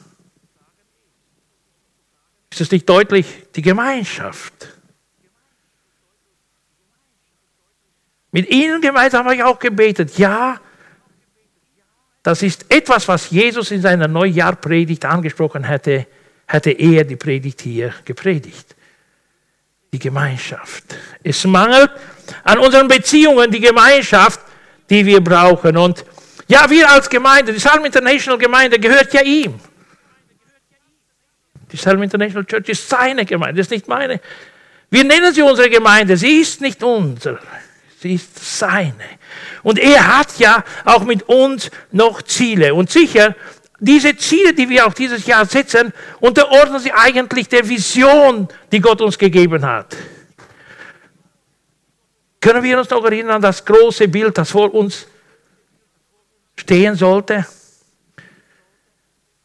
Ist 2.52 2.60
es 2.60 2.70
nicht 2.70 2.90
deutlich 2.90 3.26
die 3.56 3.62
Gemeinschaft? 3.62 4.68
Mit 8.34 8.50
Ihnen 8.50 8.82
gemeinsam 8.82 9.24
habe 9.24 9.36
ich 9.36 9.44
auch 9.44 9.58
gebetet. 9.58 10.18
Ja, 10.18 10.60
das 12.22 12.44
ist 12.44 12.66
etwas, 12.68 13.08
was 13.08 13.30
Jesus 13.30 13.72
in 13.72 13.82
seiner 13.82 14.10
Neujahrpredigt 14.10 15.06
angesprochen 15.06 15.64
hätte, 15.64 16.06
hätte 16.48 16.72
er 16.72 17.06
die 17.06 17.16
Predigt 17.16 17.62
hier 17.62 17.94
gepredigt. 18.04 18.76
Die 19.94 20.00
Gemeinschaft. 20.00 20.84
Es 21.24 21.46
mangelt 21.46 21.92
an 22.44 22.60
unseren 22.60 22.90
Beziehungen 22.90 23.50
die 23.50 23.62
Gemeinschaft, 23.62 24.42
die 24.90 25.06
wir 25.06 25.24
brauchen. 25.24 25.78
Und 25.78 26.04
ja, 26.52 26.70
wir 26.70 26.90
als 26.90 27.10
Gemeinde, 27.10 27.54
die 27.54 27.60
Salm 27.60 27.86
International 27.86 28.38
Gemeinde 28.38 28.78
gehört 28.78 29.14
ja 29.14 29.22
ihm. 29.22 29.58
Die 31.72 31.78
Salm 31.78 32.04
International 32.04 32.44
Church 32.44 32.68
ist 32.68 32.90
seine 32.90 33.24
Gemeinde, 33.24 33.62
ist 33.62 33.72
nicht 33.72 33.88
meine. 33.88 34.20
Wir 34.90 35.06
nennen 35.06 35.34
sie 35.34 35.44
unsere 35.44 35.70
Gemeinde, 35.70 36.18
sie 36.18 36.42
ist 36.42 36.60
nicht 36.60 36.84
unsere, 36.84 37.40
sie 38.02 38.16
ist 38.16 38.60
seine. 38.60 39.12
Und 39.64 39.80
er 39.80 40.18
hat 40.18 40.40
ja 40.40 40.62
auch 40.84 41.06
mit 41.06 41.24
uns 41.24 41.72
noch 41.94 42.22
Ziele. 42.22 42.74
Und 42.74 42.92
sicher, 42.92 43.34
diese 43.80 44.18
Ziele, 44.18 44.54
die 44.54 44.68
wir 44.68 44.86
auch 44.86 44.94
dieses 44.94 45.26
Jahr 45.26 45.46
setzen, 45.46 45.94
unterordnen 46.20 46.82
sie 46.82 46.92
eigentlich 46.92 47.48
der 47.48 47.66
Vision, 47.66 48.50
die 48.74 48.82
Gott 48.82 49.00
uns 49.00 49.18
gegeben 49.18 49.66
hat. 49.66 49.96
Können 52.42 52.62
wir 52.62 52.78
uns 52.78 52.90
noch 52.90 53.06
erinnern 53.06 53.36
an 53.36 53.42
das 53.42 53.64
große 53.64 54.10
Bild, 54.10 54.38
das 54.38 54.52
vor 54.52 54.74
uns 54.74 55.08
stehen 56.62 56.96
sollte? 56.96 57.46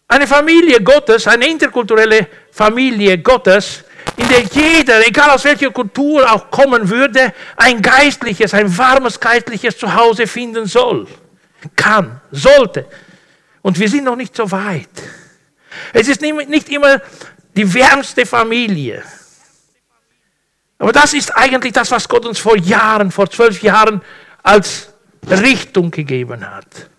Eine 0.09 0.27
Familie 0.27 0.81
Gottes, 0.83 1.27
eine 1.27 1.49
interkulturelle 1.49 2.29
Familie 2.53 3.19
Gottes, 3.19 3.85
in 4.17 4.29
der 4.29 4.43
jeder, 4.43 5.07
egal 5.07 5.31
aus 5.31 5.45
welcher 5.45 5.71
Kultur 5.71 6.31
auch 6.31 6.51
kommen 6.51 6.89
würde, 6.89 7.33
ein 7.57 7.83
geistliches, 7.83 8.55
ein 8.55 8.77
warmes 8.79 9.19
geistliches 9.19 9.77
Zuhause 9.77 10.27
finden 10.27 10.67
soll, 10.67 11.09
kann, 11.75 12.21
sollte. 12.31 12.87
Und 13.63 13.79
wir 13.79 13.89
sind 13.89 14.05
noch 14.05 14.17
nicht 14.17 14.37
so 14.37 14.49
weit. 14.51 14.89
Es 15.93 16.09
ist 16.09 16.23
nicht 16.23 16.69
immer 16.69 17.01
die 17.57 17.75
wärmste 17.75 18.25
Familie. 18.25 19.03
Aber 20.79 20.93
das 20.93 21.15
ist 21.15 21.37
eigentlich 21.37 21.73
das, 21.73 21.91
was 21.91 22.09
Gott 22.09 22.25
uns 22.27 22.39
vor 22.39 22.57
Jahren, 22.57 23.11
vor 23.11 23.29
zwölf 23.29 23.61
Jahren 23.63 24.03
als 24.43 24.91
Richtung 25.29 25.91
gegeben 25.91 26.49
hat. 26.49 26.91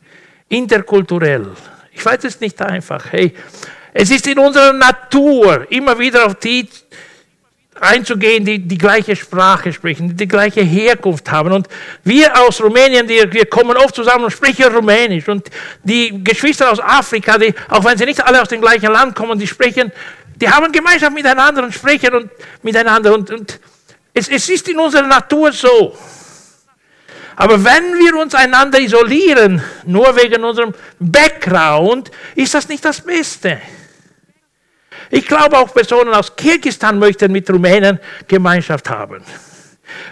Interkulturell. 0.50 1.48
Ich 1.92 2.06
weiß 2.06 2.24
es 2.24 2.40
nicht 2.40 2.62
einfach. 2.62 3.12
Hey, 3.12 3.34
es 3.94 4.12
ist 4.12 4.28
in 4.28 4.40
unserer 4.40 4.74
Natur, 4.74 5.66
immer 5.70 5.98
wieder 5.98 6.26
auf 6.26 6.36
die 6.36 6.70
einzugehen, 7.82 8.44
die 8.46 8.60
die 8.60 8.78
gleiche 8.78 9.16
Sprache 9.16 9.72
sprechen, 9.72 10.10
die 10.10 10.16
die 10.16 10.28
gleiche 10.28 10.62
Herkunft 10.62 11.30
haben. 11.32 11.52
Und 11.52 11.68
wir 12.04 12.40
aus 12.40 12.62
Rumänien, 12.62 13.08
die, 13.08 13.22
wir 13.32 13.46
kommen 13.46 13.78
oft 13.78 13.96
zusammen 13.96 14.26
und 14.26 14.32
sprechen 14.32 14.66
Rumänisch. 14.66 15.28
Und 15.28 15.50
die 15.84 16.24
Geschwister 16.24 16.72
aus 16.72 16.80
Afrika, 16.80 17.38
die, 17.38 17.54
auch 17.70 17.84
wenn 17.84 17.98
sie 17.98 18.06
nicht 18.06 18.24
alle 18.24 18.42
aus 18.42 18.50
dem 18.50 18.62
gleichen 18.62 18.92
Land 18.92 19.16
kommen, 19.16 19.38
die 19.38 19.48
sprechen, 19.48 19.92
die 20.36 20.50
haben 20.50 20.72
Gemeinschaft 20.72 21.14
miteinander 21.14 21.64
und 21.64 21.74
sprechen 21.74 22.14
und 22.14 22.32
miteinander. 22.62 23.14
Und, 23.14 23.32
und 23.32 23.60
es, 24.14 24.28
es 24.28 24.50
ist 24.50 24.68
in 24.70 24.80
unserer 24.80 25.08
Natur 25.08 25.52
so. 25.52 25.98
Aber 27.40 27.64
wenn 27.64 27.94
wir 28.00 28.20
uns 28.20 28.34
einander 28.34 28.80
isolieren, 28.80 29.62
nur 29.86 30.16
wegen 30.16 30.44
unserem 30.44 30.74
Background, 31.00 32.10
ist 32.34 32.56
das 32.56 32.68
nicht 32.68 32.84
das 32.84 33.00
Beste. 33.00 33.62
Ich 35.12 35.28
glaube, 35.28 35.60
auch 35.60 35.72
Personen 35.72 36.16
aus 36.16 36.36
Kirgistan 36.36 36.98
möchten 36.98 37.32
mit 37.32 37.48
Rumänen 37.48 38.00
Gemeinschaft 38.28 38.90
haben. 38.90 39.24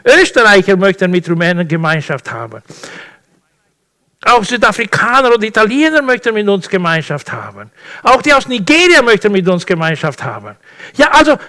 Österreicher 0.05 0.77
möchten 0.77 1.09
mit 1.09 1.27
Rumänen 1.27 1.67
Gemeinschaft 1.67 2.31
haben. 2.31 2.61
Auch 4.23 4.43
Südafrikaner 4.43 5.33
und 5.33 5.43
Italiener 5.43 6.03
möchten 6.03 6.31
mit 6.35 6.47
uns 6.47 6.69
Gemeinschaft 6.69 7.31
haben. 7.31 7.71
Auch 8.03 8.21
die 8.21 8.35
aus 8.35 8.47
Nigeria 8.47 9.01
möchten 9.01 9.31
mit 9.31 9.47
uns 9.49 9.65
Gemeinschaft 9.65 10.23
haben. 10.23 10.55
Ja, 10.95 11.09
also, 11.09 11.39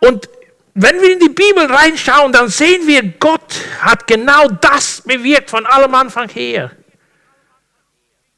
und 0.00 0.28
wenn 0.74 1.00
wir 1.00 1.12
in 1.12 1.18
die 1.18 1.28
Bibel 1.28 1.66
reinschauen, 1.66 2.32
dann 2.32 2.48
sehen 2.48 2.86
wir, 2.86 3.02
Gott 3.02 3.54
hat 3.80 4.06
genau 4.06 4.48
das 4.48 5.02
bewirkt 5.02 5.50
von 5.50 5.66
allem 5.66 5.94
Anfang 5.94 6.28
her. 6.28 6.70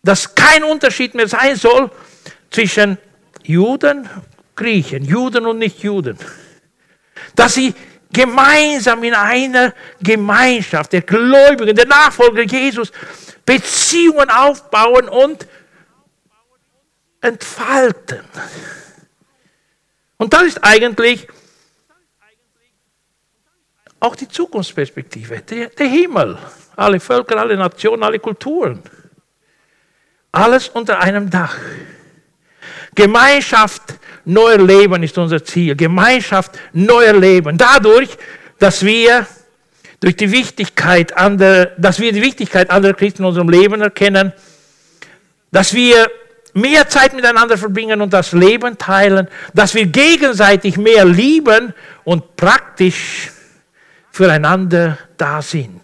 Dass 0.03 0.35
kein 0.35 0.65
Unterschied 0.65 1.15
mehr 1.15 1.29
sein 1.29 1.57
soll 1.57 1.91
zwischen 2.51 2.99
Juden, 3.43 4.09
Griechen, 4.57 5.05
Juden 5.05 5.47
und 5.47 5.59
Nicht-Juden. 5.59 6.19
Dass 7.37 7.55
sie 7.55 7.75
gemeinsam 8.13 9.03
in 9.05 9.15
einer 9.15 9.75
Gemeinschaft 10.01 10.93
der 10.93 11.03
Gläubigen, 11.03 11.75
der 11.75 11.87
Nachfolger 11.87 12.43
Jesus, 12.43 12.93
Beziehungen 13.45 14.31
aufbauen 14.31 15.09
und 15.09 15.47
entfalten. 17.21 18.21
Und 20.19 20.33
das 20.33 20.43
ist 20.43 20.65
eigentlich 20.65 21.27
auch 24.03 24.17
die 24.17 24.29
Zukunftsperspektive, 24.29 25.41
der, 25.43 25.69
der 25.69 25.87
Himmel, 25.87 26.37
alle 26.75 26.99
Völker, 26.99 27.39
alle 27.39 27.57
Nationen, 27.57 28.03
alle 28.03 28.19
Kulturen. 28.19 28.83
Alles 30.33 30.69
unter 30.71 30.99
einem 31.01 31.31
Dach. 31.31 31.57
Gemeinschaft, 32.95 33.83
neuer 34.25 34.59
Leben 34.59 35.03
ist 35.03 35.17
unser 35.19 35.45
Ziel. 35.45 35.77
Gemeinschaft, 35.77 36.59
neuer 36.73 37.13
Leben. 37.13 37.57
Dadurch, 37.57 38.11
dass 38.59 38.85
wir 38.85 39.27
durch 40.01 40.17
die 40.17 40.33
Wichtigkeit 40.33 41.17
anderer, 41.17 41.67
dass 41.79 42.01
wir 42.01 42.13
die 42.13 42.23
Wichtigkeit 42.23 42.71
anderer 42.71 42.95
Christen 42.95 43.23
in 43.23 43.29
unserem 43.29 43.49
Leben 43.49 43.81
erkennen, 43.81 44.33
dass 45.53 45.75
wir 45.75 46.11
mehr 46.55 46.89
Zeit 46.89 47.15
miteinander 47.15 47.57
verbringen 47.57 48.01
und 48.01 48.13
das 48.13 48.33
Leben 48.33 48.77
teilen, 48.79 49.29
dass 49.55 49.75
wir 49.75 49.87
gegenseitig 49.87 50.77
mehr 50.77 51.05
lieben 51.05 51.73
und 52.05 52.37
praktisch 52.37 53.31
füreinander 54.13 54.99
da 55.17 55.41
sind. 55.41 55.83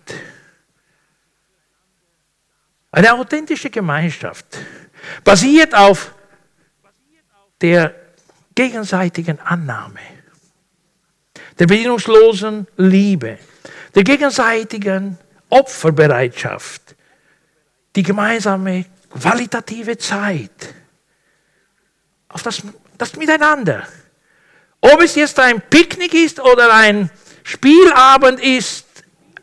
Eine 2.92 3.14
authentische 3.14 3.70
Gemeinschaft 3.70 4.58
basiert 5.24 5.74
auf 5.74 6.14
der 7.60 7.94
gegenseitigen 8.54 9.40
Annahme, 9.40 10.00
der 11.58 11.66
bedingungslosen 11.66 12.66
Liebe, 12.76 13.38
der 13.94 14.04
gegenseitigen 14.04 15.18
Opferbereitschaft, 15.48 16.96
die 17.96 18.02
gemeinsame 18.02 18.84
qualitative 19.10 19.96
Zeit, 19.96 20.74
auf 22.28 22.42
das, 22.42 22.62
das 22.98 23.16
Miteinander. 23.16 23.88
Ob 24.80 25.00
es 25.00 25.14
jetzt 25.14 25.40
ein 25.40 25.62
Picknick 25.62 26.14
ist 26.14 26.40
oder 26.40 26.72
ein 26.74 27.10
Spielabend 27.48 28.40
ist, 28.40 28.84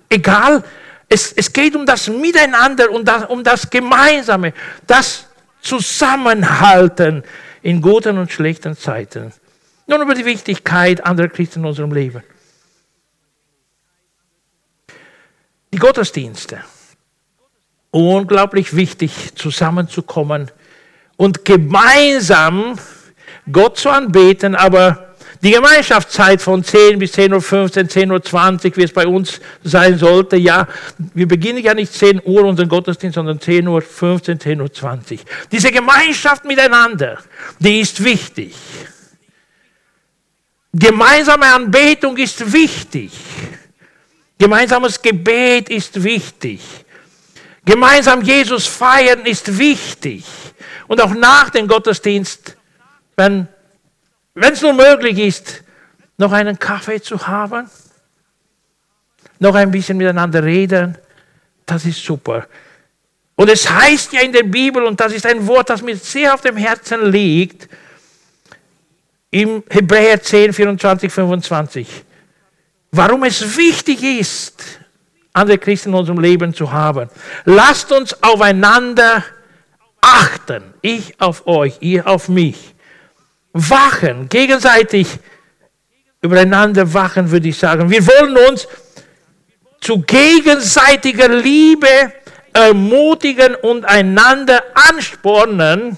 egal, 0.10 0.64
es, 1.10 1.32
es 1.32 1.52
geht 1.52 1.76
um 1.76 1.88
das 1.88 2.08
Miteinander 2.08 2.92
und 2.92 3.04
das, 3.04 3.26
um 3.26 3.44
das 3.44 3.68
Gemeinsame, 3.68 4.54
das 4.86 5.26
Zusammenhalten 5.60 7.24
in 7.64 7.82
guten 7.82 8.20
und 8.20 8.32
schlechten 8.32 8.78
Zeiten. 8.78 9.34
Nun 9.88 10.04
über 10.04 10.14
die 10.14 10.24
Wichtigkeit 10.24 11.04
anderer 11.04 11.30
Christen 11.30 11.62
in 11.62 11.66
unserem 11.66 11.92
Leben. 11.92 12.22
Die 15.74 15.80
Gottesdienste. 15.80 16.64
Unglaublich 17.90 18.76
wichtig, 18.76 19.34
zusammenzukommen 19.34 20.52
und 21.18 21.44
gemeinsam 21.44 22.78
Gott 23.52 23.80
zu 23.80 23.90
anbeten, 23.90 24.54
aber 24.54 25.05
die 25.46 25.52
Gemeinschaftszeit 25.52 26.42
von 26.42 26.64
10 26.64 26.98
bis 26.98 27.14
10.15 27.14 27.32
Uhr, 28.10 28.18
10.20 28.18 28.66
Uhr, 28.66 28.78
wie 28.78 28.84
es 28.84 28.92
bei 28.92 29.06
uns 29.06 29.40
sein 29.64 29.96
sollte, 29.96 30.38
ja, 30.38 30.68
wir 31.14 31.28
beginnen 31.28 31.60
ja 31.60 31.76
nicht 31.76 31.94
10 31.94 32.20
Uhr 32.26 32.46
unseren 32.46 32.68
Gottesdienst, 32.68 33.14
sondern 33.14 33.38
10.15 33.38 33.68
Uhr, 33.68 33.80
10.20 33.80 35.14
Uhr. 35.14 35.20
Diese 35.52 35.72
Gemeinschaft 35.72 36.46
miteinander, 36.46 37.20
die 37.60 37.80
ist 37.80 38.04
wichtig. 38.04 38.56
Gemeinsame 40.74 41.46
Anbetung 41.46 42.18
ist 42.18 42.52
wichtig. 42.52 43.12
Gemeinsames 44.40 45.00
Gebet 45.00 45.70
ist 45.70 46.04
wichtig. 46.04 46.60
Gemeinsam 47.64 48.24
Jesus 48.24 48.66
feiern 48.66 49.28
ist 49.28 49.60
wichtig. 49.60 50.26
Und 50.88 51.00
auch 51.00 51.14
nach 51.14 51.52
dem 51.52 51.68
Gottesdienst, 51.68 52.58
wenn 53.16 53.48
wenn 54.36 54.54
es 54.54 54.62
nur 54.62 54.74
möglich 54.74 55.18
ist, 55.18 55.64
noch 56.18 56.32
einen 56.32 56.60
Kaffee 56.60 57.02
zu 57.02 57.26
haben, 57.26 57.70
noch 59.40 59.56
ein 59.56 59.72
bisschen 59.72 59.98
miteinander 59.98 60.44
reden, 60.44 60.98
das 61.66 61.86
ist 61.86 62.04
super. 62.04 62.46
Und 63.36 63.50
es 63.50 63.70
heißt 63.70 64.14
ja 64.14 64.22
in 64.22 64.32
der 64.32 64.44
Bibel, 64.44 64.84
und 64.84 65.00
das 65.00 65.14
ist 65.14 65.26
ein 65.26 65.46
Wort, 65.48 65.70
das 65.70 65.82
mir 65.82 65.96
sehr 65.96 66.34
auf 66.34 66.42
dem 66.42 66.58
Herzen 66.58 67.12
liegt, 67.12 67.68
im 69.32 69.64
Hebräer 69.70 70.22
10, 70.22 70.54
24, 70.54 71.12
25, 71.12 71.88
warum 72.92 73.24
es 73.24 73.58
wichtig 73.58 74.02
ist, 74.04 74.80
andere 75.34 75.58
Christen 75.58 75.90
in 75.90 75.96
unserem 75.96 76.20
Leben 76.20 76.54
zu 76.54 76.72
haben. 76.72 77.10
Lasst 77.44 77.92
uns 77.92 78.24
aufeinander 78.24 79.24
achten. 80.00 80.64
Ich 80.82 81.20
auf 81.20 81.46
euch, 81.48 81.78
ihr 81.82 82.08
auf 82.08 82.30
mich 82.30 82.75
wachen, 83.56 84.28
gegenseitig 84.28 85.08
übereinander 86.22 86.94
wachen, 86.94 87.32
würde 87.32 87.48
ich 87.48 87.58
sagen. 87.58 87.90
Wir 87.90 88.06
wollen 88.06 88.38
uns 88.50 88.68
zu 89.80 90.02
gegenseitiger 90.02 91.30
Liebe 91.30 91.88
ermutigen 92.52 93.56
und 93.56 93.86
einander 93.86 94.62
anspornen, 94.74 95.98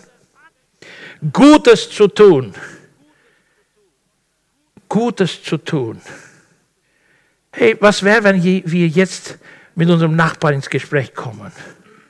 Gutes 1.34 1.90
zu 1.90 2.08
tun. 2.08 2.54
Gutes 4.88 5.42
zu 5.42 5.58
tun. 5.58 6.00
Hey, 7.52 7.76
was 7.80 8.04
wäre, 8.04 8.24
wenn 8.24 8.44
wir 8.44 8.88
jetzt 8.88 9.40
mit 9.74 9.90
unserem 9.90 10.16
Nachbarn 10.16 10.54
ins 10.54 10.70
Gespräch 10.70 11.16
kommen 11.16 11.52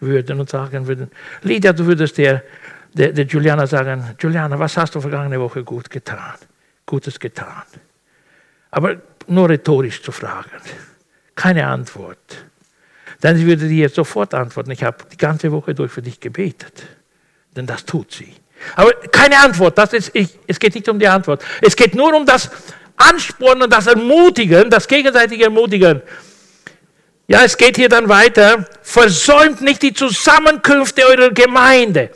würden 0.02 0.42
und 0.42 0.50
sagen 0.50 0.88
würden, 0.88 1.10
Lydia, 1.42 1.72
du 1.72 1.86
würdest 1.86 2.18
dir 2.18 2.44
der, 2.94 3.12
der 3.12 3.26
Juliana 3.26 3.68
sagen, 3.68 4.16
Juliana, 4.20 4.58
was 4.58 4.78
hast 4.78 4.96
du 4.96 5.02
vergangene 5.02 5.40
Woche 5.40 5.64
gut 5.64 5.90
getan? 5.90 6.36
Gutes 6.86 7.20
getan. 7.20 7.64
Aber 8.72 8.98
nur 9.28 9.50
rhetorisch 9.50 10.02
zu 10.02 10.12
fragen. 10.12 10.62
Keine 11.36 11.68
Antwort. 11.68 12.46
Dann 13.22 13.40
würde 13.46 13.68
sie 13.68 13.80
jetzt 13.80 13.96
sofort 13.96 14.34
antworten, 14.34 14.72
ich 14.72 14.84
habe 14.84 14.98
die 15.12 15.18
ganze 15.18 15.52
Woche 15.52 15.74
durch 15.74 15.92
für 15.92 16.02
dich 16.02 16.20
gebetet. 16.20 16.84
Denn 17.56 17.66
das 17.66 17.86
tut 17.86 18.12
sie. 18.12 18.34
Aber 18.76 18.92
keine 19.12 19.40
Antwort. 19.40 19.78
Das 19.78 19.94
ist, 19.94 20.12
ich, 20.14 20.38
es 20.48 20.60
geht 20.60 20.76
nicht 20.76 20.88
um 20.90 21.00
die 21.00 21.08
Antwort. 21.08 21.44
Es 21.62 21.76
geht 21.76 21.96
nur 21.96 22.14
um 22.16 22.26
das 22.26 22.50
Anspornen, 22.96 23.70
das 23.70 23.88
Ermutigen, 23.88 24.70
das 24.70 24.88
gegenseitige 24.88 25.46
Ermutigen. 25.46 26.02
Ja, 27.28 27.44
es 27.44 27.58
geht 27.58 27.76
hier 27.76 27.90
dann 27.90 28.08
weiter. 28.08 28.68
Versäumt 28.82 29.62
nicht 29.62 29.82
die 29.82 29.94
Zusammenkünfte 29.94 31.04
eurer 31.06 31.32
Gemeinde 31.32 32.12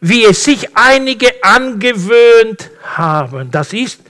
wie 0.00 0.24
es 0.24 0.44
sich 0.44 0.66
einige 0.74 1.28
angewöhnt 1.42 2.70
haben. 2.82 3.50
Das 3.50 3.72
ist 3.72 4.00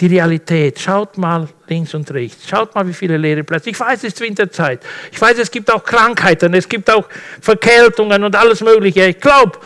die 0.00 0.06
Realität. 0.06 0.78
Schaut 0.78 1.18
mal 1.18 1.48
links 1.66 1.94
und 1.94 2.10
rechts. 2.10 2.48
Schaut 2.48 2.74
mal, 2.74 2.86
wie 2.86 2.92
viele 2.92 3.16
leere 3.16 3.42
Plätze. 3.42 3.70
Ich 3.70 3.80
weiß, 3.80 3.98
es 3.98 4.12
ist 4.12 4.20
Winterzeit. 4.20 4.80
Ich 5.10 5.20
weiß, 5.20 5.38
es 5.38 5.50
gibt 5.50 5.72
auch 5.72 5.82
Krankheiten, 5.82 6.54
es 6.54 6.68
gibt 6.68 6.90
auch 6.90 7.08
Verkältungen 7.40 8.22
und 8.22 8.36
alles 8.36 8.60
Mögliche. 8.60 9.06
Ich 9.06 9.20
glaube, 9.20 9.58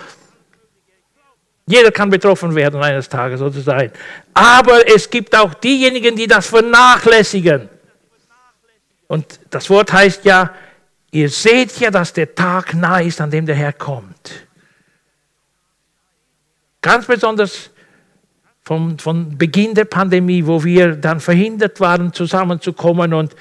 jeder 1.66 1.90
kann 1.90 2.11
betroffen 2.11 2.55
werden 2.55 2.83
eines 2.83 3.09
Tages, 3.09 3.40
so 3.40 3.51
zu 3.51 3.61
sein. 3.61 3.92
Aber 4.35 4.87
es 4.88 5.09
gibt 5.09 5.37
auch 5.37 5.55
diejenigen, 5.55 6.16
die 6.16 6.27
das 6.27 6.46
vernachlässigen. 6.46 7.68
Und 9.07 9.40
das 9.51 9.68
Wort 9.68 9.92
heißt 9.92 10.25
ja, 10.25 10.55
ihr 11.11 11.29
seht 11.29 11.79
ja, 11.79 11.90
dass 11.90 12.12
der 12.12 12.35
Tag 12.35 12.75
nahe 12.75 13.05
ist, 13.05 13.20
an 13.20 13.31
dem 13.31 13.44
der 13.44 13.55
Herr 13.55 13.75
kommt. 13.75 14.46
Ganz 16.83 17.07
besonders 17.07 17.71
vom, 18.64 18.99
von 18.99 19.38
Beginn 19.38 19.75
der 19.75 19.85
Pandemie, 19.85 20.45
wo 20.45 20.62
wir 20.62 20.97
dann 20.97 21.21
verhindert 21.21 21.81
waren, 21.81 22.12
zusammenzukommen 22.12 23.14
und, 23.14 23.35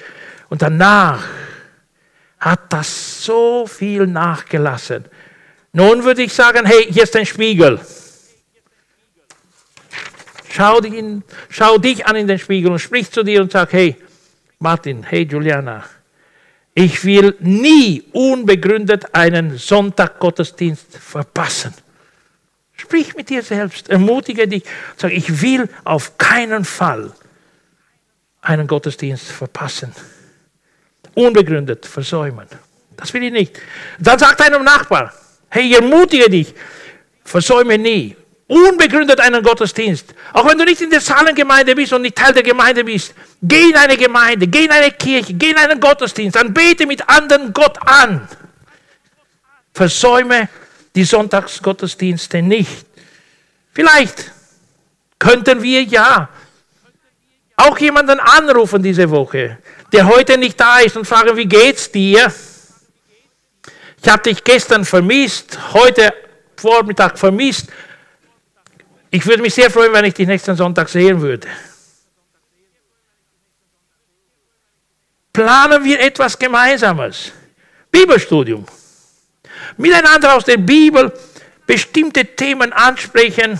und 0.48 0.62
danach 0.62 1.24
hat 2.38 2.72
das 2.72 3.24
so 3.24 3.66
viel 3.66 4.06
nachgelassen. 4.06 5.04
Nun 5.72 6.04
würde 6.04 6.22
ich 6.22 6.32
sagen, 6.32 6.66
hey, 6.66 6.86
hier 6.90 7.04
ist 7.04 7.16
ein 7.16 7.26
Spiegel. 7.26 7.80
Schau 10.50 10.80
dich, 10.80 10.94
in, 10.94 11.22
schau 11.48 11.78
dich 11.78 12.04
an 12.06 12.16
in 12.16 12.26
den 12.26 12.38
Spiegel 12.38 12.72
und 12.72 12.78
sprich 12.78 13.10
zu 13.10 13.22
dir 13.22 13.40
und 13.40 13.52
sag, 13.52 13.72
hey 13.72 13.96
Martin, 14.58 15.02
hey 15.02 15.22
Juliana, 15.22 15.84
ich 16.74 17.04
will 17.04 17.36
nie 17.40 18.04
unbegründet 18.12 19.14
einen 19.14 19.56
Sonntaggottesdienst 19.56 20.98
verpassen. 20.98 21.72
Sprich 22.82 23.14
mit 23.14 23.30
dir 23.30 23.42
selbst, 23.44 23.88
ermutige 23.88 24.48
dich, 24.48 24.64
sag, 24.96 25.12
ich 25.12 25.40
will 25.40 25.68
auf 25.84 26.18
keinen 26.18 26.64
Fall 26.64 27.12
einen 28.40 28.66
Gottesdienst 28.66 29.26
verpassen. 29.30 29.94
Unbegründet 31.14 31.86
versäumen. 31.86 32.48
Das 32.96 33.14
will 33.14 33.22
ich 33.22 33.32
nicht. 33.32 33.60
Dann 34.00 34.18
sagt 34.18 34.40
deinem 34.40 34.64
Nachbar, 34.64 35.12
hey, 35.48 35.72
ermutige 35.74 36.28
dich, 36.28 36.52
versäume 37.24 37.78
nie. 37.78 38.16
Unbegründet 38.48 39.20
einen 39.20 39.44
Gottesdienst. 39.44 40.12
Auch 40.32 40.46
wenn 40.48 40.58
du 40.58 40.64
nicht 40.64 40.80
in 40.80 40.90
der 40.90 41.00
Zahlengemeinde 41.00 41.76
bist 41.76 41.92
und 41.92 42.02
nicht 42.02 42.16
Teil 42.16 42.32
der 42.32 42.42
Gemeinde 42.42 42.82
bist. 42.82 43.14
Geh 43.40 43.70
in 43.70 43.76
eine 43.76 43.96
Gemeinde, 43.96 44.48
geh 44.48 44.64
in 44.64 44.72
eine 44.72 44.90
Kirche, 44.90 45.34
geh 45.34 45.50
in 45.50 45.56
einen 45.56 45.78
Gottesdienst, 45.78 46.34
dann 46.34 46.52
bete 46.52 46.84
mit 46.84 47.08
anderen 47.08 47.52
Gott 47.52 47.78
an. 47.86 48.28
Versäume 49.72 50.48
die 50.94 51.04
Sonntagsgottesdienste 51.04 52.42
nicht. 52.42 52.86
Vielleicht 53.72 54.30
könnten 55.18 55.62
wir 55.62 55.82
ja 55.82 56.28
auch 57.56 57.78
jemanden 57.78 58.20
anrufen 58.20 58.82
diese 58.82 59.08
Woche, 59.10 59.58
der 59.92 60.06
heute 60.06 60.36
nicht 60.36 60.58
da 60.58 60.80
ist 60.80 60.96
und 60.96 61.06
fragen, 61.06 61.36
wie 61.36 61.46
geht's 61.46 61.90
dir? 61.90 62.32
Ich 64.02 64.08
habe 64.08 64.22
dich 64.22 64.42
gestern 64.42 64.84
vermisst, 64.84 65.58
heute 65.72 66.12
Vormittag 66.56 67.18
vermisst. 67.18 67.68
Ich 69.10 69.24
würde 69.26 69.42
mich 69.42 69.54
sehr 69.54 69.70
freuen, 69.70 69.92
wenn 69.92 70.06
ich 70.06 70.14
dich 70.14 70.26
nächsten 70.26 70.56
Sonntag 70.56 70.88
sehen 70.88 71.20
würde. 71.20 71.46
Planen 75.32 75.84
wir 75.84 76.00
etwas 76.00 76.38
Gemeinsames. 76.38 77.32
Bibelstudium. 77.90 78.66
Miteinander 79.76 80.34
aus 80.34 80.44
der 80.44 80.58
Bibel 80.58 81.12
bestimmte 81.66 82.24
Themen 82.24 82.72
ansprechen, 82.72 83.58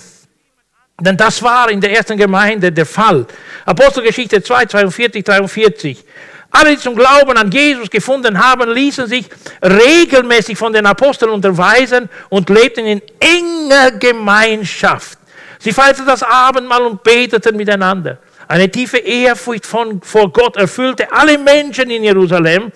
denn 1.00 1.16
das 1.16 1.42
war 1.42 1.70
in 1.70 1.80
der 1.80 1.92
ersten 1.92 2.16
Gemeinde 2.16 2.70
der 2.70 2.86
Fall. 2.86 3.26
Apostelgeschichte 3.64 4.42
2, 4.42 4.66
42, 4.66 5.24
43. 5.24 6.04
Alle, 6.50 6.70
die 6.70 6.78
zum 6.78 6.94
Glauben 6.94 7.36
an 7.36 7.50
Jesus 7.50 7.88
gefunden 7.88 8.38
haben, 8.38 8.70
ließen 8.70 9.06
sich 9.06 9.26
regelmäßig 9.62 10.56
von 10.58 10.72
den 10.72 10.84
Aposteln 10.84 11.30
unterweisen 11.30 12.10
und 12.28 12.50
lebten 12.50 12.86
in 12.86 13.02
enger 13.18 13.92
Gemeinschaft. 13.92 15.18
Sie 15.58 15.72
feierten 15.72 16.04
das 16.04 16.22
Abendmahl 16.22 16.82
und 16.82 17.02
beteten 17.02 17.56
miteinander. 17.56 18.18
Eine 18.48 18.70
tiefe 18.70 18.98
Ehrfurcht 18.98 19.64
von, 19.64 20.02
vor 20.02 20.30
Gott 20.30 20.56
erfüllte 20.56 21.10
alle 21.10 21.38
Menschen 21.38 21.88
in 21.88 22.04
Jerusalem 22.04 22.70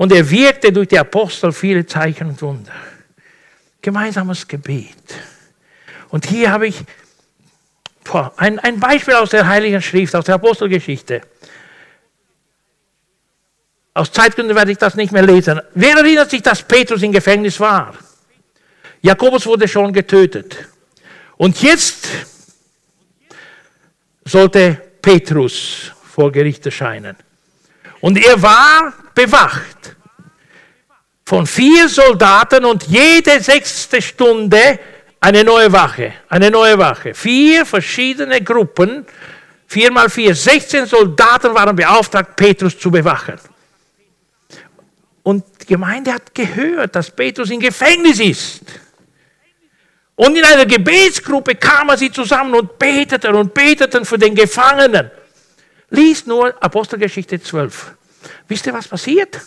und 0.00 0.12
er 0.12 0.30
wirkte 0.30 0.72
durch 0.72 0.88
die 0.88 0.98
Apostel 0.98 1.52
viele 1.52 1.84
Zeichen 1.84 2.28
und 2.28 2.40
Wunder. 2.40 2.72
Gemeinsames 3.82 4.48
Gebet. 4.48 4.96
Und 6.08 6.24
hier 6.24 6.50
habe 6.50 6.68
ich 6.68 6.82
ein, 8.38 8.58
ein 8.60 8.80
Beispiel 8.80 9.12
aus 9.12 9.28
der 9.28 9.46
Heiligen 9.46 9.82
Schrift, 9.82 10.16
aus 10.16 10.24
der 10.24 10.36
Apostelgeschichte. 10.36 11.20
Aus 13.92 14.10
Zeitgründen 14.10 14.56
werde 14.56 14.72
ich 14.72 14.78
das 14.78 14.94
nicht 14.94 15.12
mehr 15.12 15.22
lesen. 15.26 15.60
Wer 15.74 15.98
erinnert 15.98 16.30
sich, 16.30 16.40
dass 16.40 16.62
Petrus 16.62 17.02
im 17.02 17.12
Gefängnis 17.12 17.60
war? 17.60 17.94
Jakobus 19.02 19.44
wurde 19.44 19.68
schon 19.68 19.92
getötet. 19.92 20.66
Und 21.36 21.60
jetzt 21.60 22.08
sollte 24.24 24.80
Petrus 25.02 25.92
vor 26.10 26.32
Gericht 26.32 26.64
erscheinen. 26.64 27.18
Und 28.00 28.18
er 28.18 28.40
war 28.40 28.92
bewacht 29.14 29.96
von 31.24 31.46
vier 31.46 31.88
Soldaten 31.88 32.64
und 32.64 32.84
jede 32.84 33.40
sechste 33.40 34.00
Stunde 34.02 34.78
eine 35.20 35.44
neue 35.44 35.70
Wache, 35.70 36.14
eine 36.28 36.50
neue 36.50 36.78
Wache. 36.78 37.14
Vier 37.14 37.66
verschiedene 37.66 38.40
Gruppen, 38.40 39.06
vier 39.66 39.92
mal 39.92 40.08
vier, 40.08 40.34
16 40.34 40.86
Soldaten 40.86 41.54
waren 41.54 41.76
beauftragt, 41.76 42.34
Petrus 42.34 42.78
zu 42.78 42.90
bewachen. 42.90 43.38
Und 45.22 45.44
die 45.60 45.66
Gemeinde 45.66 46.12
hat 46.14 46.34
gehört, 46.34 46.96
dass 46.96 47.10
Petrus 47.10 47.50
im 47.50 47.60
Gefängnis 47.60 48.18
ist. 48.18 48.62
Und 50.16 50.36
in 50.36 50.44
einer 50.44 50.66
Gebetsgruppe 50.66 51.54
kamen 51.54 51.96
sie 51.96 52.10
zusammen 52.10 52.54
und 52.54 52.78
beteten 52.78 53.34
und 53.34 53.54
beteten 53.54 54.04
für 54.04 54.18
den 54.18 54.34
Gefangenen. 54.34 55.10
Lies 55.90 56.26
nur 56.26 56.54
Apostelgeschichte 56.62 57.40
12. 57.40 57.96
Wisst 58.48 58.66
ihr, 58.66 58.72
was 58.72 58.88
passiert? 58.88 59.40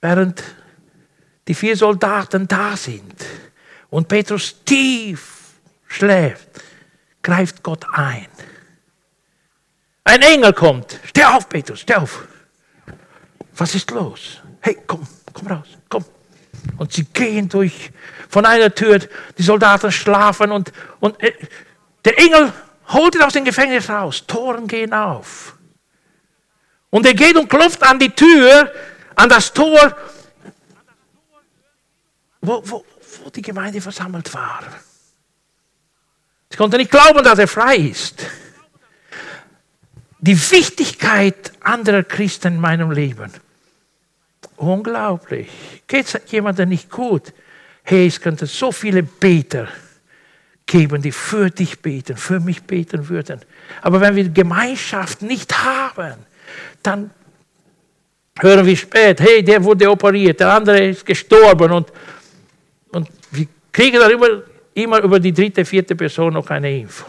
Während 0.00 0.42
die 1.46 1.54
vier 1.54 1.76
Soldaten 1.76 2.46
da 2.48 2.76
sind 2.76 3.24
und 3.90 4.08
Petrus 4.08 4.64
tief 4.64 5.54
schläft, 5.86 6.48
greift 7.22 7.62
Gott 7.62 7.84
ein. 7.92 8.26
Ein 10.04 10.22
Engel 10.22 10.52
kommt. 10.52 10.98
Steh 11.04 11.24
auf, 11.24 11.48
Petrus, 11.48 11.80
steh 11.80 11.94
auf. 11.94 12.26
Was 13.56 13.74
ist 13.74 13.90
los? 13.90 14.40
Hey, 14.60 14.78
komm, 14.86 15.06
komm 15.32 15.46
raus, 15.46 15.68
komm. 15.88 16.04
Und 16.78 16.92
sie 16.92 17.04
gehen 17.04 17.48
durch 17.48 17.90
von 18.28 18.46
einer 18.46 18.74
Tür, 18.74 18.98
die 19.36 19.42
Soldaten 19.42 19.92
schlafen 19.92 20.52
und, 20.52 20.72
und 21.00 21.22
äh, 21.22 21.32
der 22.04 22.18
Engel 22.18 22.52
holt 22.88 23.14
ihn 23.14 23.22
aus 23.22 23.32
dem 23.32 23.44
Gefängnis 23.44 23.88
raus. 23.88 24.24
Toren 24.26 24.66
gehen 24.66 24.92
auf. 24.92 25.56
Und 26.90 27.06
er 27.06 27.14
geht 27.14 27.36
und 27.36 27.48
klopft 27.48 27.82
an 27.82 27.98
die 27.98 28.10
Tür, 28.10 28.72
an 29.14 29.28
das 29.28 29.52
Tor, 29.52 29.96
wo, 32.40 32.62
wo, 32.64 32.84
wo 33.24 33.30
die 33.30 33.42
Gemeinde 33.42 33.80
versammelt 33.80 34.32
war. 34.34 34.62
Sie 36.50 36.56
konnte 36.56 36.76
nicht 36.76 36.90
glauben, 36.90 37.24
dass 37.24 37.38
er 37.38 37.48
frei 37.48 37.76
ist. 37.76 38.26
Die 40.18 40.38
Wichtigkeit 40.50 41.52
anderer 41.60 42.02
Christen 42.02 42.54
in 42.54 42.60
meinem 42.60 42.90
Leben. 42.90 43.32
Unglaublich. 44.56 45.48
Geht 45.86 46.14
es 46.14 46.20
jemandem 46.30 46.68
nicht 46.68 46.90
gut? 46.90 47.32
Hey, 47.82 48.06
es 48.06 48.20
könnte 48.20 48.46
so 48.46 48.70
viele 48.70 49.02
Beter 49.02 49.68
geben, 50.66 51.02
die 51.02 51.12
für 51.12 51.50
dich 51.50 51.80
beten, 51.80 52.16
für 52.16 52.40
mich 52.40 52.62
beten 52.62 53.08
würden. 53.08 53.40
Aber 53.80 54.00
wenn 54.00 54.16
wir 54.16 54.28
Gemeinschaft 54.28 55.22
nicht 55.22 55.52
haben, 55.64 56.14
dann 56.82 57.10
hören 58.40 58.66
wir 58.66 58.76
spät, 58.76 59.20
hey, 59.20 59.42
der 59.42 59.62
wurde 59.62 59.90
operiert, 59.90 60.40
der 60.40 60.52
andere 60.52 60.88
ist 60.88 61.04
gestorben 61.04 61.70
und, 61.72 61.92
und 62.90 63.08
wir 63.30 63.46
kriegen 63.70 64.00
immer, 64.00 64.42
immer 64.74 65.00
über 65.02 65.20
die 65.20 65.32
dritte, 65.32 65.64
vierte 65.64 65.94
Person 65.94 66.32
noch 66.32 66.48
eine 66.48 66.78
Info. 66.80 67.04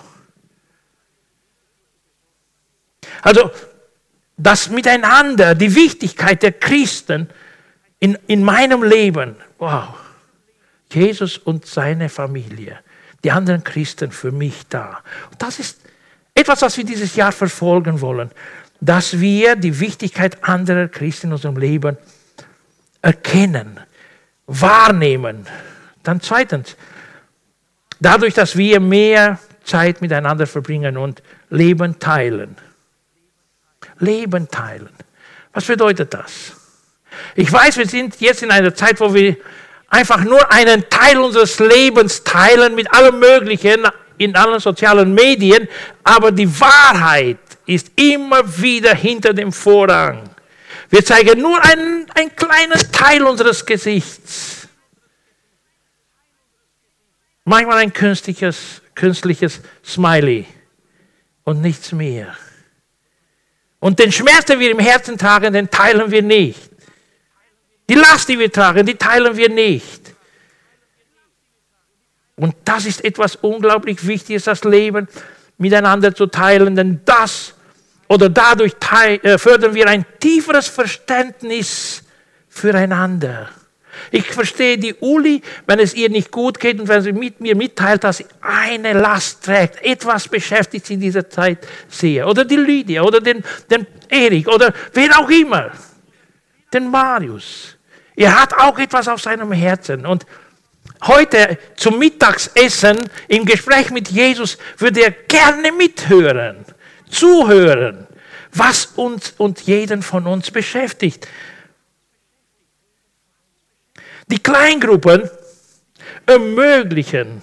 Also 3.21 3.51
das 4.35 4.69
Miteinander, 4.69 5.55
die 5.55 5.73
Wichtigkeit 5.73 6.43
der 6.43 6.53
Christen, 6.53 7.29
in, 7.99 8.17
in 8.27 8.43
meinem 8.43 8.83
Leben, 8.83 9.37
wow, 9.59 9.95
Jesus 10.91 11.37
und 11.37 11.65
seine 11.65 12.09
Familie, 12.09 12.79
die 13.23 13.31
anderen 13.31 13.63
Christen 13.63 14.11
für 14.11 14.31
mich 14.31 14.67
da. 14.67 14.99
Und 15.31 15.41
das 15.41 15.59
ist 15.59 15.79
etwas, 16.35 16.61
was 16.61 16.77
wir 16.77 16.83
dieses 16.83 17.15
Jahr 17.15 17.31
verfolgen 17.31 18.01
wollen, 18.01 18.31
dass 18.81 19.19
wir 19.19 19.55
die 19.55 19.79
Wichtigkeit 19.79 20.43
anderer 20.43 20.87
Christen 20.87 21.27
in 21.27 21.33
unserem 21.33 21.57
Leben 21.57 21.97
erkennen, 23.01 23.79
wahrnehmen. 24.45 25.45
Dann 26.03 26.19
zweitens, 26.21 26.75
dadurch, 27.99 28.33
dass 28.33 28.57
wir 28.57 28.79
mehr 28.79 29.39
Zeit 29.63 30.01
miteinander 30.01 30.47
verbringen 30.47 30.97
und 30.97 31.23
Leben 31.49 31.99
teilen. 31.99 32.57
Leben 33.99 34.49
teilen. 34.49 34.89
Was 35.53 35.65
bedeutet 35.65 36.13
das? 36.13 36.53
Ich 37.35 37.51
weiß, 37.51 37.77
wir 37.77 37.87
sind 37.87 38.19
jetzt 38.19 38.43
in 38.43 38.51
einer 38.51 38.73
Zeit, 38.73 38.99
wo 38.99 39.13
wir 39.13 39.37
einfach 39.93 40.23
nur 40.23 40.51
einen 40.51 40.89
Teil 40.89 41.19
unseres 41.19 41.59
Lebens 41.59 42.23
teilen 42.23 42.73
mit 42.73 42.91
allem 42.91 43.19
Möglichen 43.19 43.87
in 44.17 44.35
allen 44.35 44.59
sozialen 44.59 45.13
Medien, 45.13 45.67
aber 46.03 46.31
die 46.31 46.49
Wahrheit 46.59 47.37
ist 47.65 47.91
immer 47.95 48.41
wieder 48.59 48.95
hinter 48.95 49.33
dem 49.33 49.51
Vorrang. 49.51 50.29
Wir 50.89 51.05
zeigen 51.05 51.39
nur 51.39 51.63
einen, 51.63 52.07
einen 52.15 52.35
kleinen 52.35 52.91
Teil 52.91 53.23
unseres 53.23 53.65
Gesichts. 53.65 54.67
Manchmal 57.45 57.77
ein 57.77 57.93
künstliches, 57.93 58.81
künstliches 58.95 59.61
Smiley 59.85 60.47
und 61.43 61.61
nichts 61.61 61.91
mehr. 61.91 62.35
Und 63.79 63.99
den 63.99 64.11
Schmerz, 64.11 64.45
den 64.45 64.59
wir 64.59 64.71
im 64.71 64.79
Herzen 64.79 65.17
tragen, 65.17 65.53
den 65.53 65.69
teilen 65.69 66.09
wir 66.09 66.23
nicht. 66.23 66.72
Die 67.93 67.99
Last, 67.99 68.27
die 68.27 68.39
wir 68.39 68.51
tragen, 68.51 68.87
die 68.87 68.95
teilen 68.95 69.37
wir 69.37 69.49
nicht. 69.49 70.15
Und 72.35 72.55
das 72.65 72.87
ist 72.87 73.05
etwas 73.05 73.35
unglaublich 73.35 74.07
Wichtiges, 74.07 74.45
das 74.45 74.63
Leben 74.63 75.07
miteinander 75.59 76.15
zu 76.15 76.25
teilen, 76.25 76.75
denn 76.75 77.01
das 77.05 77.53
oder 78.07 78.29
dadurch 78.29 78.73
äh, 79.21 79.37
fördern 79.37 79.75
wir 79.75 79.87
ein 79.87 80.07
tieferes 80.19 80.69
Verständnis 80.69 82.01
füreinander. 82.49 83.49
Ich 84.09 84.25
verstehe 84.25 84.79
die 84.79 84.95
Uli, 84.95 85.43
wenn 85.67 85.77
es 85.77 85.93
ihr 85.93 86.09
nicht 86.09 86.31
gut 86.31 86.59
geht 86.59 86.79
und 86.79 86.87
wenn 86.87 87.03
sie 87.03 87.13
mit 87.13 87.41
mir 87.41 87.55
mitteilt, 87.55 88.03
dass 88.03 88.17
sie 88.17 88.25
eine 88.41 88.93
Last 88.93 89.43
trägt, 89.43 89.83
etwas 89.83 90.27
beschäftigt 90.27 90.87
sie 90.87 90.95
in 90.95 90.99
dieser 90.99 91.29
Zeit 91.29 91.59
sehr. 91.89 92.27
Oder 92.27 92.43
die 92.43 92.55
Lydia 92.55 93.03
oder 93.03 93.21
den, 93.21 93.43
den 93.69 93.85
Erik 94.09 94.47
oder 94.47 94.73
wer 94.93 95.19
auch 95.19 95.29
immer. 95.29 95.69
Den 96.73 96.89
Marius. 96.89 97.72
Er 98.15 98.39
hat 98.39 98.53
auch 98.53 98.77
etwas 98.77 99.07
auf 99.07 99.21
seinem 99.21 99.51
Herzen. 99.51 100.05
Und 100.05 100.25
heute 101.03 101.57
zum 101.75 101.99
Mittagsessen 101.99 103.09
im 103.27 103.45
Gespräch 103.45 103.89
mit 103.91 104.09
Jesus 104.09 104.57
würde 104.77 105.01
er 105.01 105.11
gerne 105.11 105.71
mithören, 105.71 106.65
zuhören, 107.09 108.07
was 108.53 108.85
uns 108.95 109.33
und 109.37 109.61
jeden 109.61 110.03
von 110.03 110.27
uns 110.27 110.51
beschäftigt. 110.51 111.27
Die 114.27 114.39
Kleingruppen 114.39 115.29
ermöglichen 116.25 117.41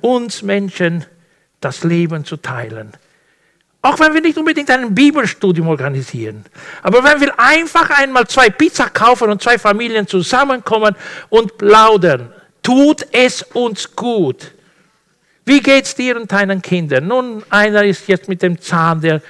uns 0.00 0.42
Menschen 0.42 1.04
das 1.60 1.84
Leben 1.84 2.24
zu 2.24 2.36
teilen. 2.36 2.92
Auch 3.82 3.98
wenn 3.98 4.12
wir 4.12 4.20
nicht 4.20 4.36
unbedingt 4.36 4.70
ein 4.70 4.94
Bibelstudium 4.94 5.68
organisieren. 5.68 6.44
Aber 6.82 7.02
wenn 7.02 7.20
wir 7.20 7.38
einfach 7.40 7.88
einmal 7.90 8.26
zwei 8.26 8.50
Pizza 8.50 8.90
kaufen 8.90 9.30
und 9.30 9.42
zwei 9.42 9.58
Familien 9.58 10.06
zusammenkommen 10.06 10.94
und 11.30 11.56
plaudern, 11.56 12.30
tut 12.62 13.06
es 13.12 13.42
uns 13.42 13.96
gut. 13.96 14.52
Wie 15.46 15.60
geht 15.60 15.86
es 15.86 15.94
dir 15.94 16.16
und 16.16 16.30
deinen 16.30 16.60
Kindern? 16.60 17.06
Nun, 17.06 17.42
einer 17.48 17.82
ist 17.84 18.06
jetzt 18.06 18.28
mit 18.28 18.42
dem 18.42 18.60
Zahn, 18.60 19.00
der, 19.00 19.22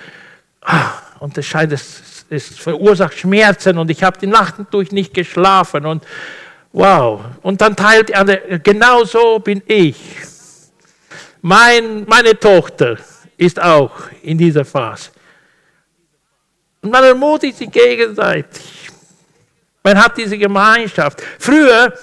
ah, 0.63 0.95
und 1.21 1.39
es 1.39 1.47
scheint, 1.47 1.73
es, 1.73 2.25
es 2.29 2.49
verursacht 2.59 3.17
Schmerzen 3.17 3.79
und 3.79 3.89
ich 3.89 4.03
habe 4.03 4.19
die 4.19 4.27
Nacht 4.27 4.57
durch 4.73 4.91
nicht 4.91 5.15
geschlafen 5.15 5.87
und 5.87 6.05
wow. 6.73 7.21
Und 7.43 7.61
dann 7.61 7.77
teilt 7.77 8.11
er, 8.11 8.25
genau 8.59 9.05
so 9.05 9.39
bin 9.39 9.63
ich. 9.67 9.97
Mein, 11.41 12.05
meine 12.07 12.39
Tochter 12.39 12.99
ist 13.41 13.59
auch 13.59 13.93
in 14.23 14.37
dieser 14.37 14.67
Phase. 14.67 15.11
Und 16.83 16.91
man 16.91 17.03
ermutigt 17.05 17.57
sich 17.57 17.71
gegenseitig. 17.71 18.91
Man 19.83 19.97
hat 19.97 20.19
diese 20.19 20.37
Gemeinschaft. 20.37 21.23
Früher 21.39 21.99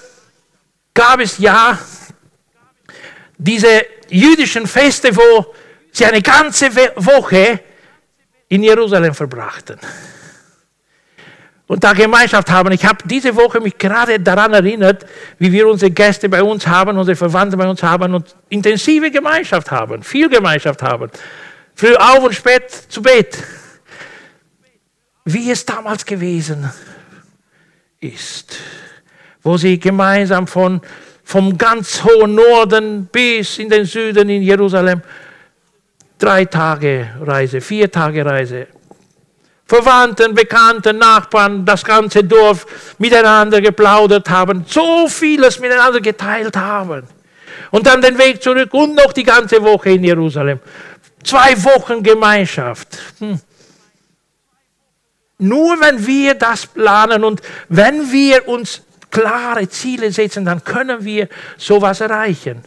gab 0.92 1.20
es 1.20 1.38
ja 1.38 1.78
diese 3.36 3.86
jüdischen 4.08 4.66
Feste, 4.66 5.14
wo 5.14 5.54
sie 5.92 6.06
eine 6.06 6.22
ganze 6.22 6.74
Woche 6.96 7.60
in 8.48 8.64
Jerusalem 8.64 9.14
verbrachten 9.14 9.78
und 11.68 11.84
da 11.84 11.92
Gemeinschaft 11.92 12.50
haben. 12.50 12.72
Ich 12.72 12.84
habe 12.84 12.98
diese 13.04 13.36
Woche 13.36 13.60
mich 13.60 13.78
gerade 13.78 14.18
daran 14.18 14.54
erinnert, 14.54 15.04
wie 15.38 15.52
wir 15.52 15.68
unsere 15.68 15.90
Gäste 15.90 16.28
bei 16.28 16.42
uns 16.42 16.66
haben, 16.66 16.98
unsere 16.98 17.14
Verwandte 17.14 17.56
bei 17.56 17.68
uns 17.68 17.82
haben 17.82 18.14
und 18.14 18.34
intensive 18.48 19.10
Gemeinschaft 19.10 19.70
haben, 19.70 20.02
viel 20.02 20.28
Gemeinschaft 20.28 20.82
haben. 20.82 21.10
Früh 21.74 21.94
auf 21.94 22.24
und 22.24 22.34
spät 22.34 22.70
zu 22.88 23.02
Bett. 23.02 23.38
Wie 25.24 25.50
es 25.50 25.64
damals 25.64 26.06
gewesen 26.06 26.72
ist, 28.00 28.56
wo 29.42 29.58
sie 29.58 29.78
gemeinsam 29.78 30.46
von, 30.46 30.80
vom 31.22 31.58
ganz 31.58 32.02
hohen 32.02 32.34
Norden 32.34 33.06
bis 33.12 33.58
in 33.58 33.68
den 33.68 33.84
Süden 33.84 34.30
in 34.30 34.42
Jerusalem 34.42 35.02
drei 36.18 36.46
Tage 36.46 37.10
Reise, 37.20 37.60
vier 37.60 37.92
Tage 37.92 38.24
Reise 38.24 38.68
Verwandten, 39.68 40.34
Bekannten, 40.34 40.96
Nachbarn, 40.96 41.66
das 41.66 41.84
ganze 41.84 42.24
Dorf 42.24 42.66
miteinander 42.98 43.60
geplaudert 43.60 44.30
haben, 44.30 44.64
so 44.66 45.06
vieles 45.08 45.60
miteinander 45.60 46.00
geteilt 46.00 46.56
haben. 46.56 47.06
Und 47.70 47.86
dann 47.86 48.00
den 48.00 48.16
Weg 48.16 48.42
zurück 48.42 48.72
und 48.72 48.94
noch 48.94 49.12
die 49.12 49.24
ganze 49.24 49.62
Woche 49.62 49.90
in 49.90 50.04
Jerusalem. 50.04 50.60
Zwei 51.22 51.62
Wochen 51.64 52.02
Gemeinschaft. 52.02 52.98
Hm. 53.18 53.38
Nur 55.36 55.78
wenn 55.80 56.04
wir 56.06 56.34
das 56.34 56.66
planen 56.66 57.22
und 57.22 57.42
wenn 57.68 58.10
wir 58.10 58.48
uns 58.48 58.82
klare 59.10 59.68
Ziele 59.68 60.10
setzen, 60.10 60.46
dann 60.46 60.64
können 60.64 61.04
wir 61.04 61.28
sowas 61.58 62.00
erreichen. 62.00 62.62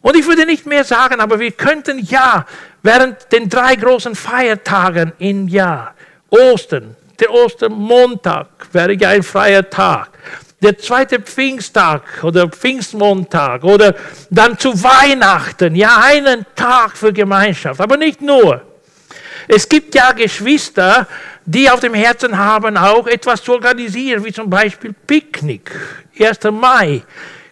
Und 0.00 0.16
ich 0.16 0.26
würde 0.26 0.46
nicht 0.46 0.64
mehr 0.64 0.84
sagen, 0.84 1.20
aber 1.20 1.40
wir 1.40 1.50
könnten 1.50 1.98
ja 1.98 2.46
während 2.84 3.32
den 3.32 3.48
drei 3.48 3.74
großen 3.74 4.14
Feiertagen 4.14 5.12
im 5.18 5.48
Jahr 5.48 5.95
Ostern, 6.30 6.96
der 7.20 7.32
Ostermontag 7.32 8.48
wäre 8.72 8.94
ja 8.94 9.10
ein 9.10 9.22
freier 9.22 9.68
Tag. 9.68 10.10
Der 10.62 10.78
zweite 10.78 11.20
Pfingsttag 11.20 12.24
oder 12.24 12.48
Pfingstmontag 12.48 13.62
oder 13.62 13.94
dann 14.30 14.58
zu 14.58 14.82
Weihnachten, 14.82 15.74
ja, 15.74 16.00
einen 16.02 16.46
Tag 16.54 16.96
für 16.96 17.12
Gemeinschaft, 17.12 17.80
aber 17.80 17.96
nicht 17.96 18.22
nur. 18.22 18.62
Es 19.48 19.68
gibt 19.68 19.94
ja 19.94 20.12
Geschwister, 20.12 21.06
die 21.44 21.70
auf 21.70 21.80
dem 21.80 21.94
Herzen 21.94 22.36
haben, 22.36 22.76
auch 22.76 23.06
etwas 23.06 23.42
zu 23.42 23.52
organisieren, 23.52 24.24
wie 24.24 24.32
zum 24.32 24.50
Beispiel 24.50 24.94
Picknick, 25.06 25.70
1. 26.18 26.38
Mai 26.50 27.02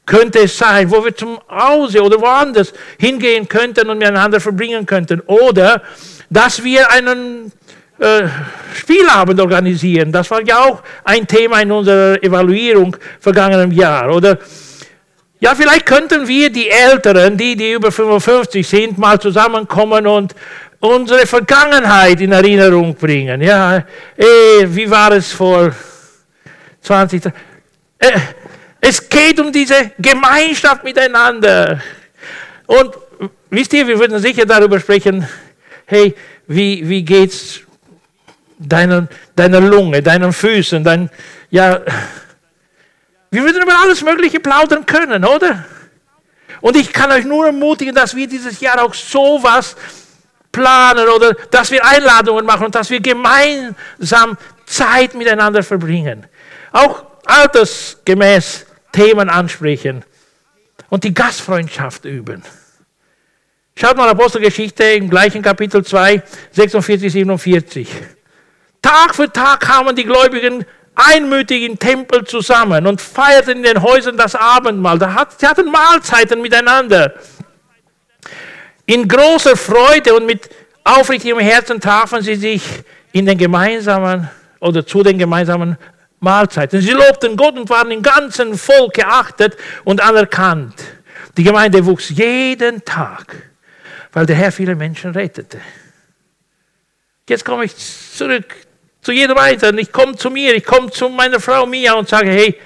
könnte 0.06 0.40
es 0.40 0.58
sein, 0.58 0.90
wo 0.90 1.04
wir 1.04 1.14
zum 1.14 1.38
Hause 1.48 2.02
oder 2.02 2.20
woanders 2.20 2.72
hingehen 2.98 3.48
könnten 3.48 3.88
und 3.88 3.98
miteinander 3.98 4.40
verbringen 4.40 4.84
könnten. 4.84 5.20
Oder 5.20 5.82
dass 6.30 6.62
wir 6.62 6.90
einen 6.90 7.52
äh, 7.98 8.28
Spielabend 8.74 9.40
organisieren. 9.40 10.10
Das 10.10 10.30
war 10.30 10.42
ja 10.42 10.58
auch 10.58 10.82
ein 11.04 11.26
Thema 11.26 11.60
in 11.60 11.70
unserer 11.70 12.22
Evaluierung 12.22 12.96
vergangenen 13.20 13.70
Jahr. 13.70 14.12
Oder 14.14 14.38
ja, 15.40 15.54
vielleicht 15.54 15.86
könnten 15.86 16.26
wir 16.26 16.50
die 16.50 16.68
Älteren, 16.70 17.36
die, 17.36 17.54
die 17.54 17.72
über 17.72 17.92
55 17.92 18.66
sind, 18.66 18.98
mal 18.98 19.20
zusammenkommen 19.20 20.06
und 20.06 20.34
unsere 20.80 21.26
Vergangenheit 21.26 22.20
in 22.20 22.32
Erinnerung 22.32 22.94
bringen. 22.94 23.40
Ja, 23.40 23.84
eh, 24.16 24.64
wie 24.66 24.90
war 24.90 25.12
es 25.12 25.32
vor 25.32 25.70
20 26.80 27.24
Jahren? 27.24 27.36
Äh, 27.98 28.20
es 28.80 29.08
geht 29.08 29.40
um 29.40 29.50
diese 29.50 29.92
Gemeinschaft 29.98 30.84
miteinander. 30.84 31.80
Und 32.66 32.94
wisst 33.50 33.72
ihr, 33.72 33.86
wir 33.86 33.98
würden 33.98 34.18
sicher 34.18 34.44
darüber 34.44 34.78
sprechen, 34.78 35.26
hey, 35.86 36.14
wie, 36.46 36.86
wie 36.86 37.24
es 37.24 37.63
deiner, 38.68 39.08
deiner 39.36 39.60
Lunge, 39.60 40.02
deinen 40.02 40.32
Füßen, 40.32 40.82
dein, 40.84 41.10
ja, 41.50 41.80
wir 43.30 43.42
würden 43.42 43.62
über 43.62 43.78
alles 43.82 44.02
Mögliche 44.02 44.40
plaudern 44.40 44.86
können, 44.86 45.24
oder? 45.24 45.64
Und 46.60 46.76
ich 46.76 46.92
kann 46.92 47.10
euch 47.12 47.24
nur 47.24 47.46
ermutigen, 47.46 47.94
dass 47.94 48.14
wir 48.14 48.26
dieses 48.26 48.60
Jahr 48.60 48.82
auch 48.82 48.94
sowas 48.94 49.76
planen 50.52 51.08
oder 51.08 51.34
dass 51.50 51.70
wir 51.70 51.84
Einladungen 51.84 52.46
machen 52.46 52.66
und 52.66 52.74
dass 52.74 52.88
wir 52.90 53.00
gemeinsam 53.00 54.38
Zeit 54.64 55.14
miteinander 55.14 55.62
verbringen. 55.62 56.26
Auch 56.72 57.04
altersgemäß 57.26 58.66
Themen 58.92 59.28
ansprechen 59.28 60.04
und 60.88 61.04
die 61.04 61.12
Gastfreundschaft 61.12 62.04
üben. 62.04 62.42
Schaut 63.76 63.96
mal 63.96 64.08
Apostelgeschichte 64.08 64.84
im 64.84 65.10
gleichen 65.10 65.42
Kapitel 65.42 65.84
2, 65.84 66.22
46, 66.52 67.12
47. 67.12 67.88
Tag 68.84 69.14
für 69.14 69.32
Tag 69.32 69.60
kamen 69.60 69.96
die 69.96 70.04
Gläubigen 70.04 70.66
einmütig 70.94 71.62
im 71.62 71.78
Tempel 71.78 72.24
zusammen 72.24 72.86
und 72.86 73.00
feierten 73.00 73.56
in 73.56 73.62
den 73.62 73.82
Häusern 73.82 74.18
das 74.18 74.34
Abendmahl. 74.34 74.98
sie 75.38 75.46
hatten 75.46 75.70
Mahlzeiten 75.70 76.42
miteinander. 76.42 77.14
In 78.84 79.08
großer 79.08 79.56
Freude 79.56 80.14
und 80.14 80.26
mit 80.26 80.50
aufrichtigem 80.84 81.38
Herzen 81.38 81.80
trafen 81.80 82.20
sie 82.20 82.34
sich 82.34 82.62
in 83.12 83.24
den 83.24 83.38
gemeinsamen 83.38 84.28
oder 84.60 84.86
zu 84.86 85.02
den 85.02 85.16
gemeinsamen 85.16 85.78
Mahlzeiten. 86.20 86.82
Sie 86.82 86.90
lobten 86.90 87.38
Gott 87.38 87.56
und 87.56 87.70
waren 87.70 87.90
im 87.90 88.02
ganzen 88.02 88.58
Volk 88.58 88.92
geachtet 88.92 89.56
und 89.84 90.02
anerkannt. 90.02 90.74
Die 91.38 91.42
Gemeinde 91.42 91.86
wuchs 91.86 92.10
jeden 92.10 92.84
Tag, 92.84 93.34
weil 94.12 94.26
der 94.26 94.36
Herr 94.36 94.52
viele 94.52 94.74
Menschen 94.74 95.12
rettete. 95.12 95.58
Jetzt 97.26 97.46
komme 97.46 97.64
ich 97.64 97.74
zurück 97.74 98.44
zu 99.04 99.12
jedem 99.12 99.38
Einzelnen. 99.38 99.78
Ich 99.78 99.92
komme 99.92 100.16
zu 100.16 100.30
mir, 100.30 100.54
ich 100.54 100.64
komme 100.64 100.90
zu 100.90 101.08
meiner 101.08 101.38
Frau 101.38 101.66
Mia 101.66 101.92
und 101.92 102.08
sage, 102.08 102.30
hey, 102.30 102.58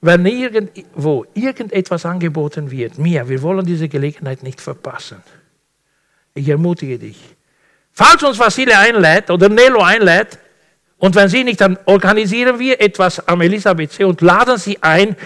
wenn 0.00 0.26
irgendwo 0.26 1.24
irgendetwas 1.32 2.04
angeboten 2.04 2.70
wird, 2.70 2.98
Mia, 2.98 3.26
wir 3.26 3.40
wollen 3.40 3.64
diese 3.64 3.88
Gelegenheit 3.88 4.42
nicht 4.42 4.60
verpassen. 4.60 5.22
Ich 6.34 6.48
ermutige 6.48 6.98
dich. 6.98 7.16
Falls 7.92 8.22
uns 8.22 8.38
Vasile 8.38 8.76
einlädt 8.76 9.30
oder 9.30 9.48
Nelo 9.48 9.82
einlädt, 9.82 10.38
und 10.98 11.14
wenn 11.14 11.28
sie 11.28 11.44
nicht, 11.44 11.60
dann 11.60 11.78
organisieren 11.84 12.58
wir 12.58 12.80
etwas 12.80 13.26
am 13.28 13.40
Elisabeth 13.40 14.00
und 14.00 14.20
laden 14.20 14.56
sie 14.58 14.82
ein, 14.82 15.16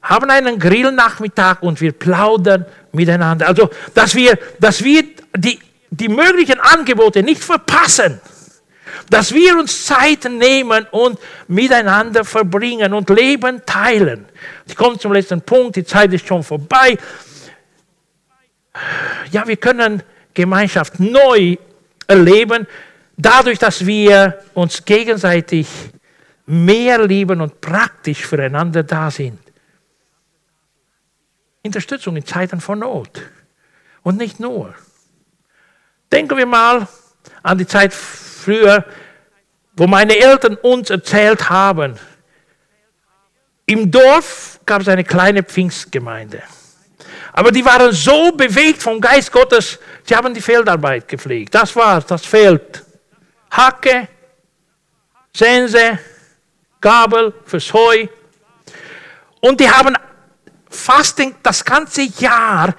haben 0.00 0.30
einen 0.30 0.58
Grillnachmittag 0.58 1.62
und 1.62 1.80
wir 1.80 1.92
plaudern 1.92 2.64
miteinander. 2.92 3.46
Also, 3.46 3.68
dass 3.92 4.14
wir, 4.14 4.38
dass 4.58 4.82
wir 4.82 5.04
die, 5.36 5.58
die 5.90 6.08
möglichen 6.08 6.60
Angebote 6.60 7.22
nicht 7.22 7.42
verpassen. 7.42 8.20
Dass 9.10 9.32
wir 9.32 9.56
uns 9.56 9.84
Zeit 9.84 10.24
nehmen 10.24 10.86
und 10.90 11.18
miteinander 11.48 12.24
verbringen 12.24 12.92
und 12.92 13.08
Leben 13.10 13.62
teilen. 13.64 14.26
Ich 14.66 14.74
komme 14.74 14.98
zum 14.98 15.12
letzten 15.12 15.42
Punkt, 15.42 15.76
die 15.76 15.84
Zeit 15.84 16.12
ist 16.12 16.26
schon 16.26 16.42
vorbei. 16.42 16.96
Ja, 19.30 19.46
wir 19.46 19.56
können 19.56 20.02
Gemeinschaft 20.34 20.98
neu 20.98 21.56
erleben, 22.06 22.66
dadurch, 23.16 23.58
dass 23.58 23.84
wir 23.86 24.42
uns 24.54 24.84
gegenseitig 24.84 25.68
mehr 26.46 27.04
lieben 27.04 27.40
und 27.40 27.60
praktisch 27.60 28.26
füreinander 28.26 28.82
da 28.82 29.10
sind. 29.10 29.40
Unterstützung 31.64 32.16
in 32.16 32.24
Zeiten 32.24 32.60
von 32.60 32.78
Not. 32.78 33.22
Und 34.02 34.18
nicht 34.18 34.38
nur. 34.38 34.74
Denken 36.10 36.36
wir 36.36 36.46
mal 36.46 36.86
an 37.42 37.58
die 37.58 37.66
Zeit 37.66 37.92
früher, 37.92 38.84
wo 39.76 39.86
meine 39.86 40.16
Eltern 40.16 40.56
uns 40.56 40.90
erzählt 40.90 41.50
haben, 41.50 41.98
im 43.66 43.90
Dorf 43.90 44.60
gab 44.64 44.82
es 44.82 44.88
eine 44.88 45.04
kleine 45.04 45.42
Pfingstgemeinde. 45.42 46.42
Aber 47.32 47.50
die 47.50 47.64
waren 47.64 47.92
so 47.92 48.32
bewegt 48.32 48.82
vom 48.82 49.00
Geist 49.00 49.30
Gottes, 49.30 49.78
sie 50.04 50.16
haben 50.16 50.32
die 50.32 50.40
Feldarbeit 50.40 51.06
gepflegt. 51.08 51.54
Das 51.54 51.74
war 51.76 52.00
das 52.00 52.24
Feld. 52.24 52.84
Hacke, 53.50 54.08
Sense, 55.34 55.98
Gabel 56.80 57.34
fürs 57.44 57.72
Heu. 57.72 58.06
Und 59.40 59.60
die 59.60 59.70
haben 59.70 59.96
fast 60.70 61.20
das 61.42 61.64
ganze 61.64 62.02
Jahr 62.02 62.74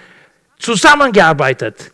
zusammengearbeitet. 0.57 1.91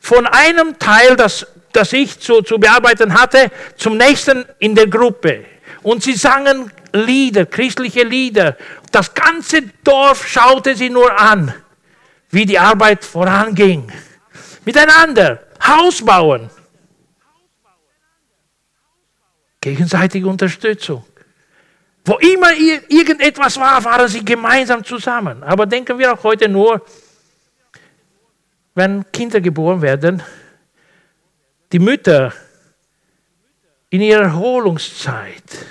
Von 0.00 0.26
einem 0.26 0.78
Teil, 0.78 1.16
das, 1.16 1.46
das 1.72 1.92
ich 1.92 2.18
zu, 2.20 2.42
zu 2.42 2.58
bearbeiten 2.58 3.18
hatte, 3.18 3.50
zum 3.76 3.96
nächsten 3.96 4.44
in 4.58 4.74
der 4.74 4.86
Gruppe. 4.86 5.44
Und 5.82 6.02
sie 6.02 6.14
sangen 6.14 6.72
Lieder, 6.92 7.46
christliche 7.46 8.02
Lieder. 8.02 8.56
Das 8.90 9.12
ganze 9.12 9.62
Dorf 9.84 10.26
schaute 10.26 10.74
sie 10.74 10.90
nur 10.90 11.18
an, 11.18 11.52
wie 12.30 12.46
die 12.46 12.58
Arbeit 12.58 13.04
voranging. 13.04 13.92
Miteinander, 14.64 15.40
Haus 15.66 16.04
bauen. 16.04 16.50
Gegenseitige 19.60 20.28
Unterstützung. 20.28 21.04
Wo 22.04 22.14
immer 22.14 22.52
irgendetwas 22.54 23.58
war, 23.58 23.84
waren 23.84 24.08
sie 24.08 24.24
gemeinsam 24.24 24.82
zusammen. 24.82 25.42
Aber 25.42 25.66
denken 25.66 25.98
wir 25.98 26.14
auch 26.14 26.22
heute 26.22 26.48
nur, 26.48 26.82
wenn 28.74 29.10
Kinder 29.12 29.40
geboren 29.40 29.82
werden, 29.82 30.22
die 31.72 31.78
Mütter 31.78 32.32
in 33.90 34.00
ihrer 34.00 34.24
Erholungszeit. 34.24 35.66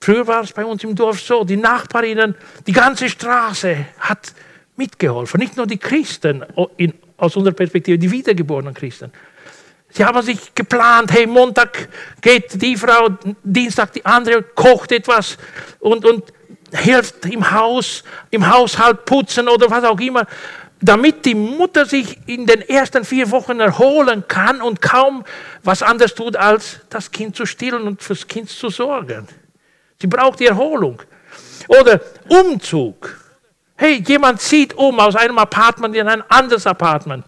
Früher 0.00 0.26
war 0.26 0.42
es 0.42 0.52
bei 0.52 0.64
uns 0.64 0.82
im 0.84 0.94
Dorf 0.94 1.20
so, 1.20 1.44
die 1.44 1.56
Nachbarinnen, 1.56 2.34
die 2.66 2.72
ganze 2.72 3.08
Straße 3.08 3.86
hat 3.98 4.32
mitgeholfen. 4.76 5.38
Nicht 5.40 5.56
nur 5.56 5.66
die 5.66 5.78
Christen, 5.78 6.44
aus 7.16 7.36
unserer 7.36 7.54
Perspektive, 7.54 7.98
die 7.98 8.10
wiedergeborenen 8.10 8.74
Christen. 8.74 9.12
Sie 9.90 10.04
haben 10.04 10.22
sich 10.22 10.54
geplant, 10.54 11.12
hey, 11.12 11.26
Montag 11.26 11.88
geht 12.20 12.60
die 12.60 12.76
Frau, 12.76 13.08
Dienstag 13.42 13.92
die 13.92 14.04
andere, 14.04 14.42
kocht 14.42 14.92
etwas 14.92 15.36
und, 15.80 16.04
und 16.04 16.24
hilft 16.72 17.24
im 17.26 17.50
Haus, 17.50 18.04
im 18.30 18.48
Haushalt 18.48 19.04
putzen 19.04 19.48
oder 19.48 19.70
was 19.70 19.84
auch 19.84 19.98
immer, 19.98 20.26
damit 20.80 21.24
die 21.24 21.34
Mutter 21.34 21.86
sich 21.86 22.18
in 22.26 22.46
den 22.46 22.62
ersten 22.62 23.04
vier 23.04 23.30
Wochen 23.30 23.60
erholen 23.60 24.24
kann 24.28 24.62
und 24.62 24.80
kaum 24.80 25.24
was 25.62 25.82
anderes 25.82 26.14
tut, 26.14 26.36
als 26.36 26.80
das 26.88 27.10
Kind 27.10 27.34
zu 27.34 27.46
stillen 27.46 27.82
und 27.82 28.02
fürs 28.02 28.26
Kind 28.26 28.48
zu 28.48 28.70
sorgen. 28.70 29.26
Sie 30.00 30.06
braucht 30.06 30.40
die 30.40 30.46
Erholung. 30.46 31.02
Oder 31.66 32.00
Umzug. 32.28 33.18
Hey, 33.76 34.02
jemand 34.06 34.40
zieht 34.40 34.74
um 34.74 34.98
aus 35.00 35.16
einem 35.16 35.38
Apartment 35.38 35.94
in 35.94 36.08
ein 36.08 36.22
anderes 36.28 36.66
Apartment 36.66 37.24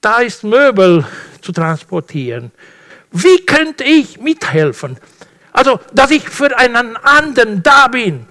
da 0.00 0.20
ist 0.20 0.44
Möbel 0.44 1.04
zu 1.40 1.52
transportieren. 1.52 2.52
Wie 3.10 3.44
könnte 3.44 3.84
ich 3.84 4.18
mithelfen? 4.20 4.98
Also, 5.52 5.80
dass 5.92 6.10
ich 6.10 6.28
für 6.28 6.56
einen 6.56 6.96
anderen 6.96 7.62
da 7.62 7.88
bin, 7.88 8.26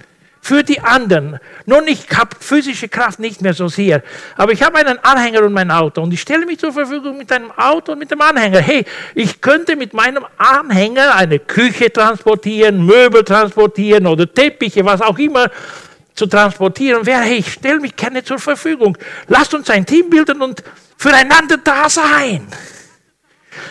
für 0.48 0.64
die 0.64 0.80
anderen. 0.80 1.40
Nun, 1.66 1.88
ich 1.88 2.08
habe 2.16 2.30
physische 2.40 2.88
Kraft 2.88 3.20
nicht 3.20 3.42
mehr 3.42 3.54
so 3.54 3.68
sehr, 3.68 4.02
aber 4.38 4.54
ich 4.54 4.64
habe 4.64 4.78
einen 4.78 4.98
Anhänger 5.04 5.44
und 5.44 5.52
mein 5.52 5.70
Auto 5.70 6.02
und 6.02 6.14
ich 6.14 6.22
stelle 6.22 6.46
mich 6.46 6.58
zur 6.60 6.72
Verfügung 6.72 7.18
mit 7.18 7.30
einem 7.34 7.52
Auto 7.52 7.92
und 7.92 8.00
mit 8.00 8.12
dem 8.12 8.22
Anhänger. 8.22 8.62
Hey, 8.62 8.86
ich 9.14 9.42
könnte 9.42 9.76
mit 9.76 9.94
meinem 9.94 10.26
Anhänger 10.38 11.16
eine 11.16 11.40
Küche 11.40 11.92
transportieren, 11.92 12.86
Möbel 12.86 13.26
transportieren 13.26 14.08
oder 14.08 14.34
Teppiche, 14.34 14.86
was 14.86 15.02
auch 15.02 15.20
immer 15.20 15.52
zu 16.16 16.28
transportieren 16.28 17.06
wäre. 17.06 17.24
Hey, 17.24 17.40
ich 17.40 17.52
stelle 17.52 17.82
mich 17.82 17.98
gerne 17.98 18.24
zur 18.24 18.40
Verfügung. 18.40 18.98
Lasst 19.28 19.54
uns 19.54 19.70
ein 19.70 19.86
Team 19.86 20.10
bilden 20.10 20.42
und 20.42 20.64
füreinander 20.98 21.58
da 21.58 21.90
sein. 21.90 22.48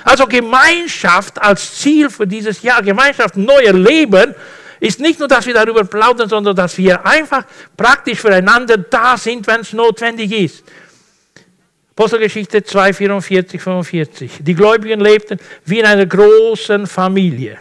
Also 0.05 0.27
Gemeinschaft 0.27 1.41
als 1.41 1.79
Ziel 1.79 2.11
für 2.11 2.27
dieses 2.27 2.61
Jahr, 2.61 2.83
Gemeinschaft 2.83 3.35
neuer 3.39 3.73
Leben, 3.73 4.35
ist 4.81 5.01
nicht 5.01 5.19
nur, 5.19 5.29
dass 5.29 5.47
wir 5.47 5.55
darüber 5.55 5.85
plaudern, 5.85 6.29
sondern 6.29 6.55
dass 6.55 6.77
wir 6.79 7.05
einfach 7.05 7.45
praktisch 7.77 8.21
füreinander 8.21 8.79
da 8.79 9.17
sind, 9.17 9.47
wenn 9.47 9.61
es 9.61 9.73
notwendig 9.73 10.33
ist. 10.33 10.65
Apostelgeschichte 11.93 12.63
2, 12.63 12.93
44, 12.93 13.61
45. 13.61 14.33
Die 14.41 14.55
Gläubigen 14.55 15.01
lebten 15.01 15.39
wie 15.65 15.79
in 15.79 15.87
einer 15.87 16.05
großen 16.05 16.87
Familie. 16.87 17.59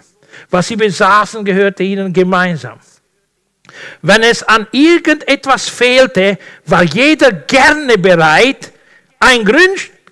Was 0.50 0.68
sie 0.68 0.76
besaßen, 0.76 1.46
gehörte 1.46 1.84
ihnen 1.84 2.12
gemeinsam. 2.12 2.80
Wenn 4.02 4.24
es 4.24 4.44
an 4.44 4.68
irgendetwas 4.72 5.70
fehlte, 5.70 6.38
war 6.66 6.84
jeder 6.84 7.32
gerne 7.32 7.98
bereit, 7.98 8.72
ein 9.20 9.46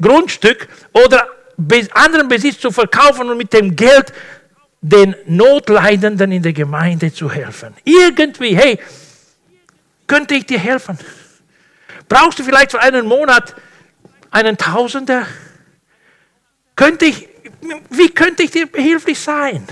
Grundstück 0.01 0.67
oder 0.93 1.27
anderen 1.91 2.27
Besitz 2.27 2.59
zu 2.59 2.71
verkaufen 2.71 3.29
und 3.29 3.37
mit 3.37 3.53
dem 3.53 3.75
Geld 3.75 4.11
den 4.83 5.15
Notleidenden 5.25 6.31
in 6.31 6.43
der 6.43 6.53
Gemeinde 6.53 7.11
zu 7.11 7.31
helfen. 7.31 7.73
Irgendwie, 7.83 8.55
hey, 8.55 8.77
könnte 10.05 10.35
ich 10.35 10.45
dir 10.45 10.59
helfen? 10.59 10.99
Brauchst 12.07 12.37
du 12.37 12.43
vielleicht 12.43 12.71
für 12.71 12.81
einen 12.81 13.07
Monat 13.07 13.55
einen 14.29 14.57
Tausender? 14.57 15.25
Könnte 16.75 17.05
ich, 17.05 17.29
wie 17.89 18.09
könnte 18.09 18.43
ich 18.43 18.51
dir 18.51 18.67
behilflich 18.67 19.19
sein? 19.19 19.65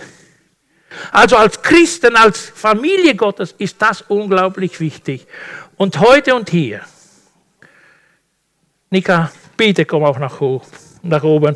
Also 1.11 1.35
als 1.35 1.61
Christen, 1.61 2.15
als 2.15 2.39
Familie 2.39 3.13
Gottes 3.15 3.53
ist 3.57 3.81
das 3.81 4.01
unglaublich 4.07 4.79
wichtig. 4.79 5.27
Und 5.75 5.99
heute 5.99 6.33
und 6.35 6.49
hier 6.49 6.81
Nika, 8.93 9.31
bitte 9.55 9.85
komm 9.85 10.03
auch 10.03 10.19
nach, 10.19 10.41
hoch, 10.41 10.65
nach 11.01 11.23
oben 11.23 11.55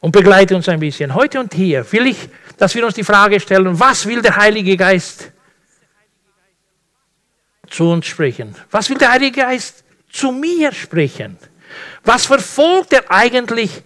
und 0.00 0.10
begleite 0.10 0.56
uns 0.56 0.68
ein 0.68 0.80
bisschen. 0.80 1.14
Heute 1.14 1.38
und 1.38 1.54
hier 1.54 1.90
will 1.92 2.08
ich, 2.08 2.28
dass 2.58 2.74
wir 2.74 2.84
uns 2.84 2.94
die 2.94 3.04
Frage 3.04 3.40
stellen, 3.40 3.78
was 3.78 4.06
will 4.06 4.22
der 4.22 4.36
Heilige 4.36 4.76
Geist 4.76 5.30
zu 7.68 7.90
uns 7.90 8.06
sprechen? 8.06 8.54
Was 8.70 8.88
will 8.88 8.98
der 8.98 9.10
Heilige 9.10 9.42
Geist 9.42 9.84
zu 10.10 10.32
mir 10.32 10.72
sprechen? 10.72 11.38
Was 12.04 12.26
verfolgt 12.26 12.92
er 12.92 13.10
eigentlich 13.10 13.82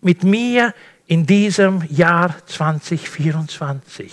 mit 0.00 0.22
mir 0.22 0.74
in 1.06 1.26
diesem 1.26 1.82
Jahr 1.90 2.36
2024? 2.46 4.12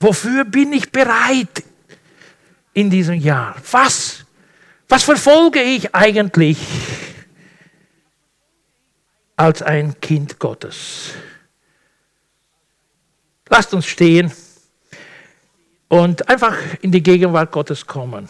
Wofür 0.00 0.44
bin 0.44 0.72
ich 0.72 0.90
bereit 0.90 1.62
in 2.72 2.90
diesem 2.90 3.14
Jahr? 3.20 3.56
Was 3.70 4.22
was 4.92 5.04
verfolge 5.04 5.62
ich 5.62 5.94
eigentlich 5.94 6.58
als 9.36 9.62
ein 9.62 9.98
Kind 10.02 10.38
Gottes? 10.38 11.12
Lasst 13.52 13.74
uns 13.74 13.84
stehen 13.84 14.32
und 15.88 16.26
einfach 16.26 16.56
in 16.80 16.90
die 16.90 17.02
Gegenwart 17.02 17.52
Gottes 17.52 17.86
kommen. 17.86 18.26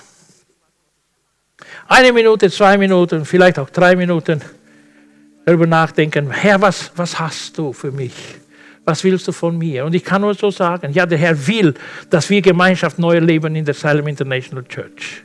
Eine 1.87 2.13
Minute, 2.13 2.51
zwei 2.51 2.77
Minuten, 2.77 3.25
vielleicht 3.25 3.61
auch 3.61 3.71
drei 3.71 3.95
Minuten 3.95 4.41
darüber 5.47 5.69
nachdenken, 5.69 6.29
Herr, 6.33 6.61
was, 6.61 6.91
was 6.97 7.21
hast 7.21 7.57
du 7.57 7.73
für 7.73 7.93
mich? 7.93 8.13
Was 8.85 9.05
willst 9.05 9.29
du 9.29 9.31
von 9.31 9.57
mir? 9.57 9.85
Und 9.85 9.95
ich 9.95 10.05
kann 10.05 10.23
nur 10.23 10.35
so 10.35 10.51
sagen, 10.51 10.93
ja, 10.93 11.07
der 11.07 11.19
Herr 11.19 11.47
will, 11.47 11.73
dass 12.11 12.29
wir 12.29 12.43
Gemeinschaft 12.43 12.99
neu 12.99 13.21
leben 13.21 13.55
in 13.55 13.65
der 13.65 13.75
Salem 13.75 14.09
International 14.09 14.65
Church. 14.65 15.23